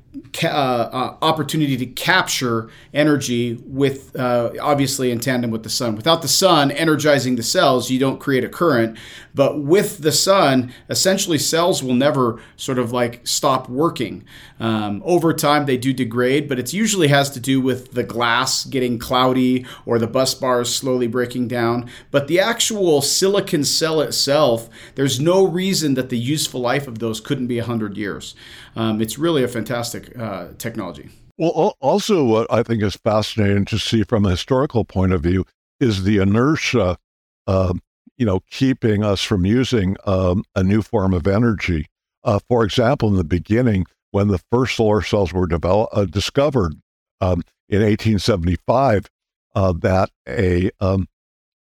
[0.44, 5.96] uh, uh, opportunity to capture energy with uh, obviously in tandem with the sun.
[5.96, 8.98] Without the sun energizing the cells, you don't create a current.
[9.35, 14.25] But with the sun, essentially cells will never sort of like stop working.
[14.61, 18.64] Um, over time, they do degrade, but it usually has to do with the glass
[18.64, 21.88] getting cloudy or the bus bars slowly breaking down.
[22.11, 27.20] But the actual silicon cell itself, there's no reason that the useful life of those
[27.20, 28.35] couldn't be 100 years.
[28.77, 31.10] Um, it's really a fantastic uh, technology.
[31.38, 35.44] Well, also, what I think is fascinating to see from a historical point of view
[35.80, 36.98] is the inertia
[37.46, 37.72] uh,
[38.16, 41.86] you know, keeping us from using um, a new form of energy.
[42.24, 46.74] Uh, for example, in the beginning, when the first solar cells were developed, uh, discovered
[47.20, 49.10] um, in 1875,
[49.54, 51.08] uh, that a um,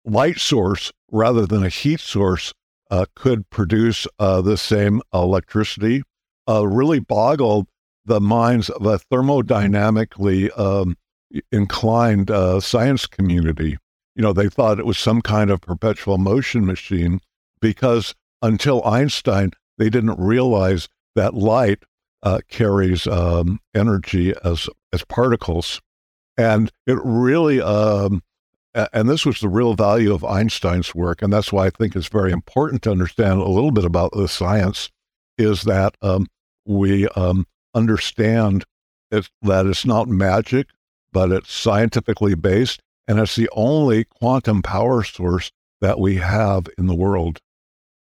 [0.04, 2.54] light source rather than a heat source
[2.90, 6.02] uh, could produce uh, the same electricity
[6.48, 7.66] uh, really boggled
[8.08, 10.96] the minds of a thermodynamically um,
[11.52, 12.30] inclined
[12.62, 13.78] science community
[14.18, 17.20] you know, they thought it was some kind of perpetual motion machine
[17.60, 21.84] because until Einstein, they didn't realize that light
[22.24, 25.80] uh, carries um, energy as as particles,
[26.36, 27.60] and it really.
[27.60, 28.22] Um,
[28.92, 32.08] and this was the real value of Einstein's work, and that's why I think it's
[32.08, 34.90] very important to understand a little bit about the science.
[35.38, 36.26] Is that um,
[36.66, 38.64] we um, understand
[39.10, 40.68] it, that it's not magic,
[41.12, 45.50] but it's scientifically based, and it's the only quantum power source
[45.80, 47.38] that we have in the world.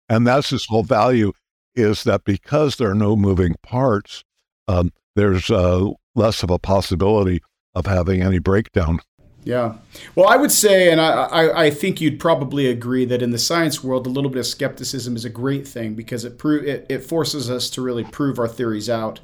[0.08, 1.34] And that's its whole value
[1.76, 4.24] is that because there are no moving parts,
[4.68, 7.42] um, there's uh, less of a possibility
[7.76, 9.00] of having any breakdown.
[9.44, 9.76] Yeah.
[10.16, 13.38] Well, I would say, and I, I, I, think you'd probably agree that in the
[13.38, 16.86] science world, a little bit of skepticism is a great thing because it, pro- it,
[16.90, 19.20] it forces us to really prove our theories out.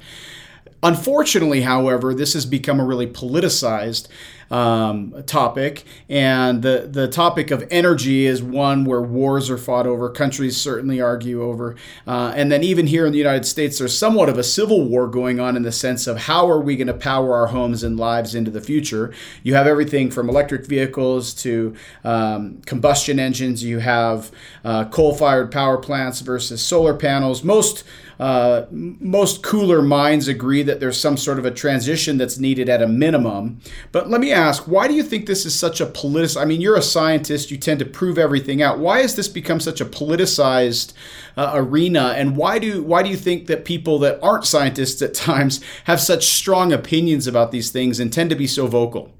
[0.82, 4.08] Unfortunately, however, this has become a really politicized
[4.50, 10.08] um, topic, and the the topic of energy is one where wars are fought over.
[10.10, 11.76] Countries certainly argue over,
[12.06, 15.06] uh, and then even here in the United States, there's somewhat of a civil war
[15.08, 17.98] going on in the sense of how are we going to power our homes and
[17.98, 19.12] lives into the future.
[19.42, 21.74] You have everything from electric vehicles to
[22.04, 23.62] um, combustion engines.
[23.62, 24.30] You have
[24.64, 27.42] uh, coal-fired power plants versus solar panels.
[27.42, 27.84] Most
[28.18, 32.80] uh, most cooler minds agree that there's some sort of a transition that's needed at
[32.80, 33.60] a minimum.
[33.92, 36.40] But let me ask, why do you think this is such a politicized?
[36.40, 38.78] I mean, you're a scientist, you tend to prove everything out.
[38.78, 40.92] Why has this become such a politicized
[41.36, 42.14] uh, arena?
[42.16, 46.00] And why do why do you think that people that aren't scientists at times have
[46.00, 49.12] such strong opinions about these things and tend to be so vocal?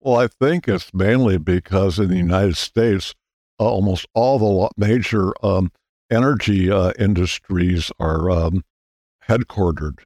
[0.00, 3.14] Well, I think it's mainly because in the United States,
[3.60, 5.70] uh, almost all the major um,
[6.10, 8.64] energy uh, industries are um,
[9.28, 10.00] headquartered.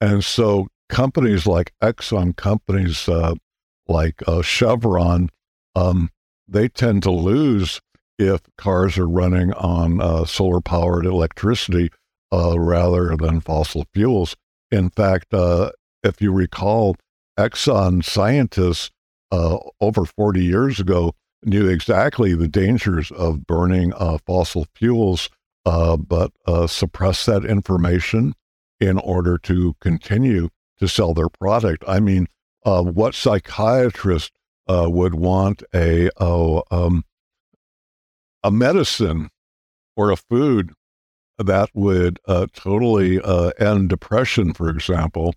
[0.00, 3.34] And so companies like Exxon, companies uh,
[3.88, 5.30] like uh, Chevron,
[5.74, 6.10] um,
[6.48, 7.80] they tend to lose
[8.18, 11.90] if cars are running on uh, solar powered electricity
[12.32, 14.36] uh, rather than fossil fuels.
[14.70, 15.70] In fact, uh,
[16.02, 16.96] if you recall,
[17.38, 18.90] Exxon scientists
[19.80, 21.14] over 40 years ago
[21.44, 25.28] knew exactly the dangers of burning uh, fossil fuels,
[25.64, 28.34] uh, but uh, suppress that information
[28.80, 31.84] in order to continue to sell their product.
[31.86, 32.26] I mean,
[32.64, 34.32] uh, what psychiatrist
[34.68, 37.04] uh, would want a oh, um,
[38.42, 39.28] a medicine
[39.96, 40.72] or a food
[41.38, 43.20] that would uh, totally
[43.58, 45.34] end depression, for example?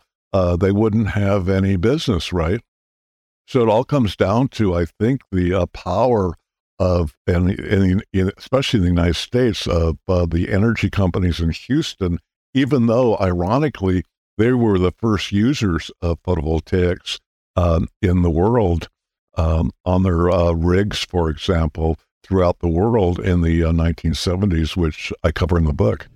[0.59, 2.59] they wouldn't have any business, right?
[3.47, 6.33] So it all comes down to, I think, the uh, power
[6.79, 11.51] of, and in, in, especially in the United States, of uh, the energy companies in
[11.51, 12.19] Houston,
[12.53, 14.03] even though, ironically,
[14.37, 17.19] they were the first users of photovoltaics
[17.55, 18.89] um, in the world
[19.37, 25.13] um, on their uh, rigs, for example, throughout the world in the 1970s, uh, which
[25.23, 26.07] I cover in the book.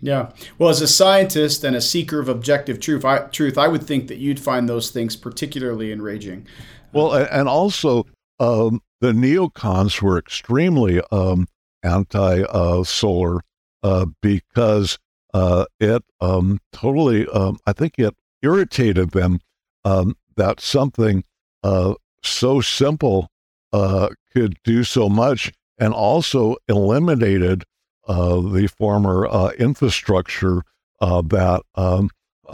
[0.00, 0.30] Yeah.
[0.58, 4.08] Well, as a scientist and a seeker of objective truth, I, truth, I would think
[4.08, 6.46] that you'd find those things particularly enraging.
[6.92, 8.06] Well, and also
[8.38, 11.48] um, the neocons were extremely um,
[11.82, 13.40] anti-solar
[13.82, 14.98] uh, because
[15.36, 19.40] uh, it um, totally, um, I think, it irritated them
[19.84, 21.24] um, that something
[21.62, 23.28] uh, so simple
[23.72, 27.64] uh, could do so much, and also eliminated
[28.08, 30.62] uh, the former uh, infrastructure
[31.00, 32.08] uh, that um,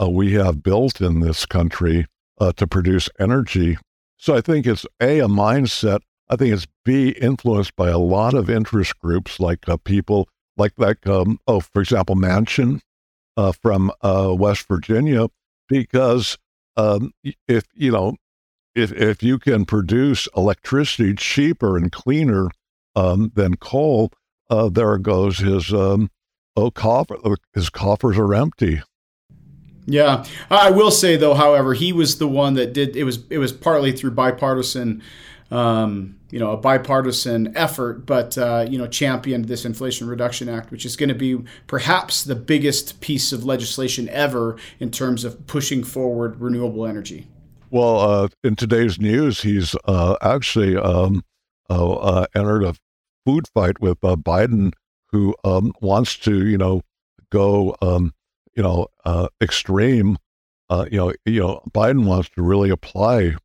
[0.09, 2.05] we have built in this country
[2.57, 3.77] to produce energy.
[4.17, 5.99] So I think it's A, a mindset.
[6.29, 10.27] I think it's B, influenced by a lot of interest groups like people
[10.57, 12.81] like, like um, oh, for example, Manchin
[13.61, 15.27] from West Virginia,
[15.67, 16.37] because
[16.77, 17.13] um,
[17.47, 18.15] if, you know,
[18.75, 22.49] if, if you can produce electricity cheaper and cleaner
[22.95, 24.11] um, than coal,
[24.49, 26.09] uh, there goes his um,
[26.55, 27.17] oh coffer.
[27.53, 28.81] His coffers are empty.
[29.85, 33.37] Yeah, I will say though, however, he was the one that did it was it
[33.37, 35.03] was partly through bipartisan,
[35.53, 40.71] um, you know, a bipartisan effort, but uh, you know, championed this Inflation Reduction Act,
[40.71, 45.45] which is going to be perhaps the biggest piece of legislation ever in terms of
[45.45, 47.27] pushing forward renewable energy.
[47.69, 51.23] Well, uh, in today's news, he's uh, actually um,
[51.69, 52.73] uh, uh, entered a
[53.23, 54.73] food fight with uh, Biden,
[55.11, 56.81] who um, wants to, you know,
[57.31, 58.11] go, um,
[58.55, 58.87] you know,
[59.39, 60.17] extreme.
[60.71, 63.35] You know, you know, Biden wants to really apply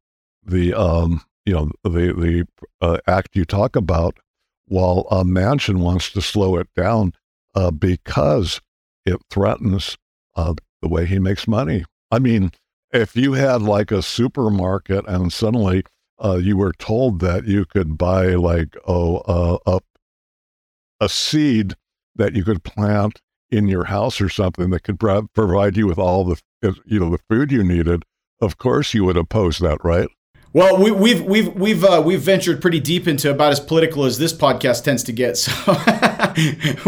[0.42, 2.46] the, um, you know, the the
[2.82, 4.18] uh, act you talk about,
[4.66, 7.12] while a Manchin wants to slow it down
[7.54, 8.60] uh, because
[9.06, 9.96] it threatens
[10.82, 11.84] the way he makes money.
[12.10, 12.52] I mean,
[12.92, 15.84] if you had like a supermarket and suddenly
[16.22, 19.80] uh, you were told that you could buy like oh uh, a
[21.00, 21.74] a seed
[22.16, 23.20] that you could plant
[23.50, 26.40] in your house or something that could pro- provide you with all the
[26.84, 28.04] you know the food you needed.
[28.40, 30.08] Of course, you would oppose that, right?
[30.54, 34.16] Well, we, we've we've we've uh, we've ventured pretty deep into about as political as
[34.16, 35.52] this podcast tends to get, so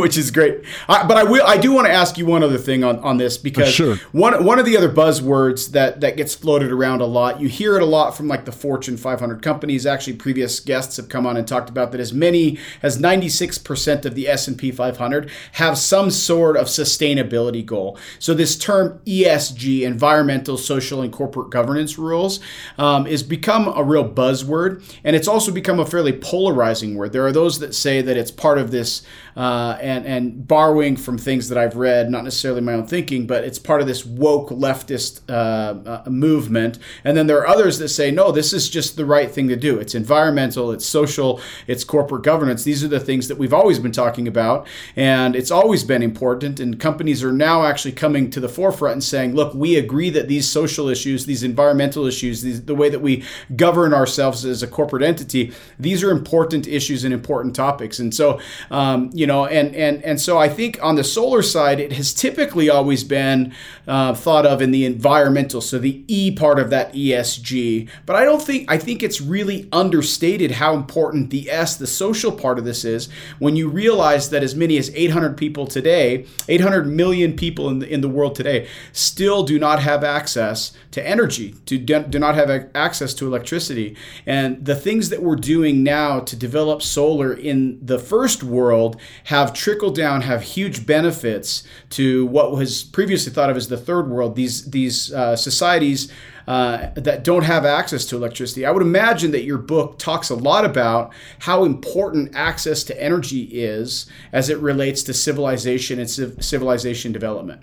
[0.00, 0.62] which is great.
[0.88, 3.18] I, but I will I do want to ask you one other thing on, on
[3.18, 3.96] this because Sure.
[4.12, 7.38] one one of the other buzzwords that that gets floated around a lot.
[7.38, 9.84] You hear it a lot from like the Fortune 500 companies.
[9.84, 14.06] Actually, previous guests have come on and talked about that as many as 96 percent
[14.06, 17.98] of the S and P 500 have some sort of sustainability goal.
[18.18, 22.40] So this term ESG, environmental, social, and corporate governance rules,
[22.78, 27.12] um, is become a real buzzword, and it's also become a fairly polarizing word.
[27.12, 29.02] There are those that say that it's part of this,
[29.36, 33.44] uh, and and borrowing from things that I've read, not necessarily my own thinking, but
[33.44, 36.78] it's part of this woke leftist uh, uh, movement.
[37.04, 39.56] And then there are others that say, no, this is just the right thing to
[39.56, 39.78] do.
[39.78, 42.62] It's environmental, it's social, it's corporate governance.
[42.64, 46.60] These are the things that we've always been talking about, and it's always been important.
[46.60, 50.28] And companies are now actually coming to the forefront and saying, look, we agree that
[50.28, 53.24] these social issues, these environmental issues, these, the way that we
[53.56, 57.98] govern ourselves as a corporate entity, these are important issues and important topics.
[57.98, 61.80] And so, um, you know, and and and so I think on the solar side,
[61.80, 63.54] it has typically always been
[63.86, 67.88] uh, thought of in the environmental, so the E part of that ESG.
[68.06, 72.32] But I don't think I think it's really understated how important the S, the social
[72.32, 73.08] part of this is.
[73.38, 77.92] When you realize that as many as 800 people today, 800 million people in the,
[77.92, 82.34] in the world today, still do not have access to energy, to do, do not
[82.34, 87.78] have access to electricity, and the things that we're doing now to develop solar in
[87.80, 93.56] the first world have trickled down, have huge benefits to what was previously thought of
[93.56, 94.36] as the third world.
[94.36, 96.12] These these uh, societies
[96.46, 98.66] uh, that don't have access to electricity.
[98.66, 103.42] I would imagine that your book talks a lot about how important access to energy
[103.42, 107.62] is as it relates to civilization and civ- civilization development.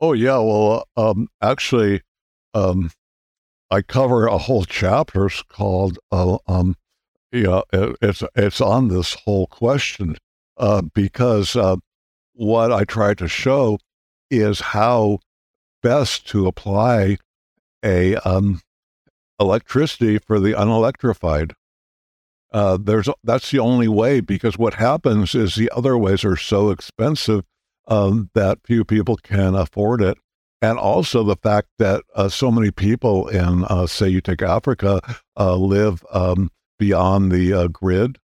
[0.00, 2.02] Oh yeah, well, um, actually,
[2.52, 2.90] um,
[3.70, 6.76] I cover a whole chapter called uh, um,
[7.32, 10.16] yeah, it, it's it's on this whole question
[10.56, 11.76] uh, because uh,
[12.32, 13.78] what I try to show
[14.30, 15.18] is how
[15.82, 17.18] best to apply
[17.84, 18.60] a um,
[19.38, 21.52] electricity for the unelectrified.
[22.52, 26.70] Uh, there's that's the only way because what happens is the other ways are so
[26.70, 27.44] expensive
[27.88, 30.16] um, that few people can afford it,
[30.62, 35.00] and also the fact that uh, so many people in, uh, say, you take Africa,
[35.38, 38.18] uh, live um, beyond the uh, grid.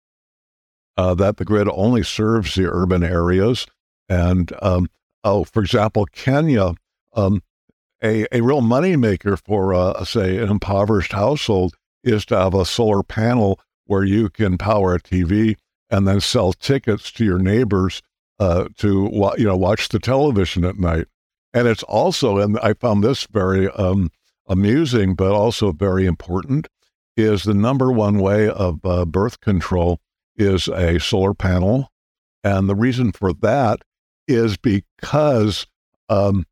[0.96, 3.66] Uh, that the grid only serves the urban areas,
[4.08, 4.88] and um,
[5.22, 6.74] oh, for example, Kenya,
[7.12, 7.40] um,
[8.02, 13.04] a a real moneymaker for uh, say an impoverished household is to have a solar
[13.04, 15.54] panel where you can power a TV
[15.88, 18.02] and then sell tickets to your neighbors
[18.40, 21.06] to you know watch the television at night.
[21.58, 24.12] And it's also, and I found this very um,
[24.46, 26.68] amusing, but also very important,
[27.16, 29.98] is the number one way of uh, birth control
[30.36, 31.90] is a solar panel,
[32.44, 33.82] and the reason for that
[34.28, 35.66] is because
[36.08, 36.46] um,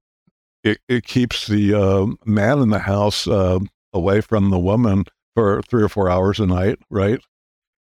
[0.64, 3.60] it, it keeps the uh, man in the house uh,
[3.92, 5.04] away from the woman
[5.36, 7.20] for three or four hours a night, right?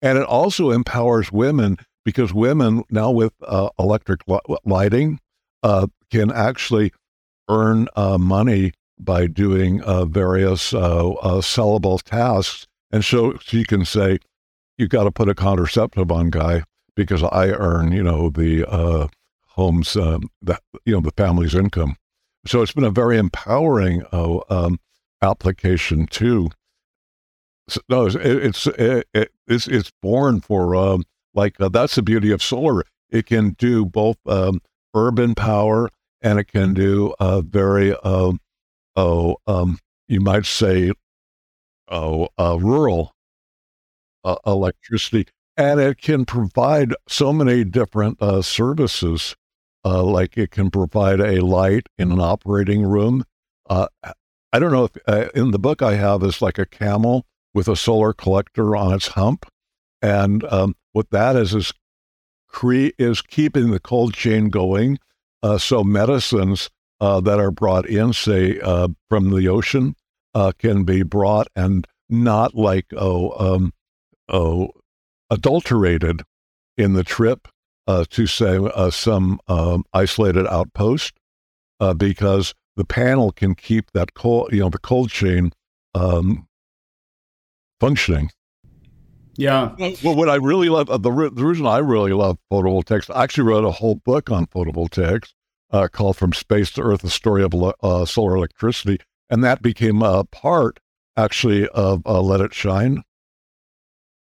[0.03, 5.21] And it also empowers women because women now with uh, electric li- lighting
[5.63, 6.93] uh, can actually
[7.53, 12.67] earn uh, money by doing uh, various uh, sellable tasks.
[12.91, 14.19] And so she can say,
[14.79, 19.09] you've got to put a contraceptive on, guy, because I earn, you know, the uh,
[19.47, 21.97] home's, um, the, you know, the family's income.
[22.47, 24.79] So it's been a very empowering uh, um,
[25.21, 26.51] application too.
[27.69, 32.03] So, no, it's it's it, it, it's it's born for um, like uh, that's the
[32.03, 32.83] beauty of solar.
[33.11, 34.61] It can do both um,
[34.95, 35.89] urban power
[36.23, 38.41] and it can do a very um,
[38.97, 40.93] oh um, you might say
[41.89, 43.13] oh uh, rural
[44.25, 49.37] uh, electricity, and it can provide so many different uh, services.
[49.85, 53.25] Uh, like it can provide a light in an operating room.
[53.69, 53.89] Uh,
[54.53, 57.67] I don't know if uh, in the book I have is like a camel with
[57.67, 59.47] a solar collector on its hump,
[60.01, 61.73] and um, what that is is
[62.49, 64.99] cre- is keeping the cold chain going.
[65.43, 66.71] Uh, so medicines
[67.01, 69.95] uh, that are brought in, say uh, from the ocean,
[70.35, 73.73] uh, can be brought and not like oh um,
[74.29, 74.71] oh
[75.31, 76.23] adulterated
[76.77, 77.49] in the trip
[77.87, 81.15] uh, to say uh, some um, isolated outpost
[81.97, 85.53] because the panel can keep that cold, you know, the cold chain
[85.95, 86.47] um,
[87.81, 88.31] functioning.
[89.37, 89.75] Yeah.
[90.05, 93.25] Well, what I really love, uh, the, re- the reason I really love photovoltaics, I
[93.25, 95.33] actually wrote a whole book on photovoltaics
[95.71, 98.99] uh, called From Space to Earth, the story of uh, solar electricity.
[99.31, 100.81] And that became a part
[101.17, 103.03] actually of uh, Let It Shine.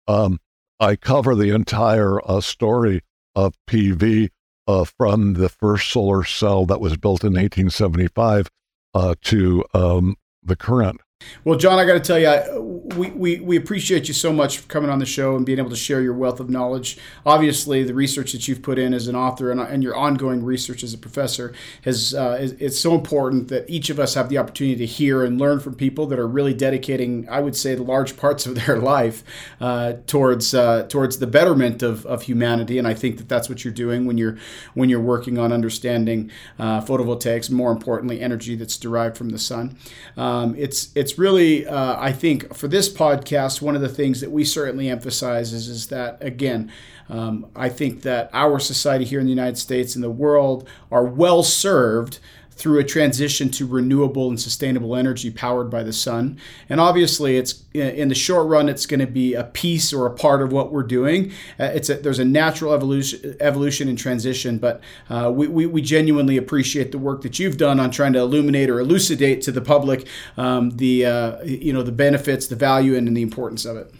[0.07, 0.39] Um,
[0.79, 3.01] I cover the entire uh, story
[3.35, 4.29] of PV
[4.67, 8.49] uh, from the first solar cell that was built in 1875
[8.93, 11.01] uh, to um, the current.
[11.43, 12.61] Well, John, I got to tell you,
[12.95, 15.69] we, we, we appreciate you so much for coming on the show and being able
[15.69, 16.97] to share your wealth of knowledge.
[17.25, 20.83] Obviously, the research that you've put in as an author and, and your ongoing research
[20.83, 21.53] as a professor
[21.83, 25.23] has uh, is, it's so important that each of us have the opportunity to hear
[25.23, 28.77] and learn from people that are really dedicating, I would say, large parts of their
[28.77, 29.23] life
[29.59, 32.77] uh, towards uh, towards the betterment of, of humanity.
[32.77, 34.37] And I think that that's what you're doing when you're
[34.73, 39.77] when you're working on understanding uh, photovoltaics, more importantly, energy that's derived from the sun.
[40.17, 44.31] Um, it's it's really, uh, I think, for this podcast, one of the things that
[44.31, 46.71] we certainly emphasize is, is that, again,
[47.07, 51.05] um, I think that our society here in the United States and the world are
[51.05, 52.17] well served
[52.55, 56.39] through a transition to renewable and sustainable energy powered by the sun.
[56.69, 60.11] And obviously, it's in the short run, it's going to be a piece or a
[60.11, 61.31] part of what we're doing.
[61.59, 65.81] Uh, it's a, there's a natural evolution, evolution and transition, but uh, we, we, we,
[65.83, 69.61] genuinely appreciate the work that you've done on trying to illuminate or elucidate to the
[69.61, 73.77] public um, the uh, you know the benefits, the value, and, and, the importance of
[73.77, 73.93] it.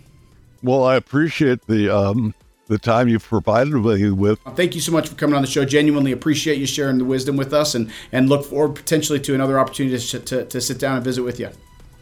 [0.61, 2.33] Well, I appreciate the um,
[2.73, 4.39] the time you've provided me with.
[4.55, 5.63] Thank you so much for coming on the show.
[5.63, 9.59] Genuinely appreciate you sharing the wisdom with us and, and look forward potentially to another
[9.59, 11.49] opportunity to, to, to sit down and visit with you.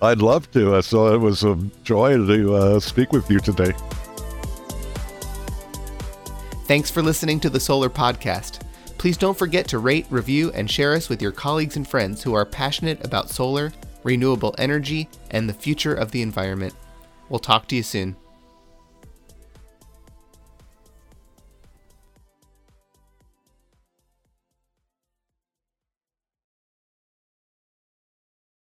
[0.02, 0.82] I'd love to.
[0.82, 3.74] So it was a joy to uh, speak with you today.
[6.66, 8.62] Thanks for listening to the Solar Podcast.
[8.98, 12.34] Please don't forget to rate, review, and share us with your colleagues and friends who
[12.34, 16.74] are passionate about solar, renewable energy, and the future of the environment.
[17.28, 18.16] We'll talk to you soon.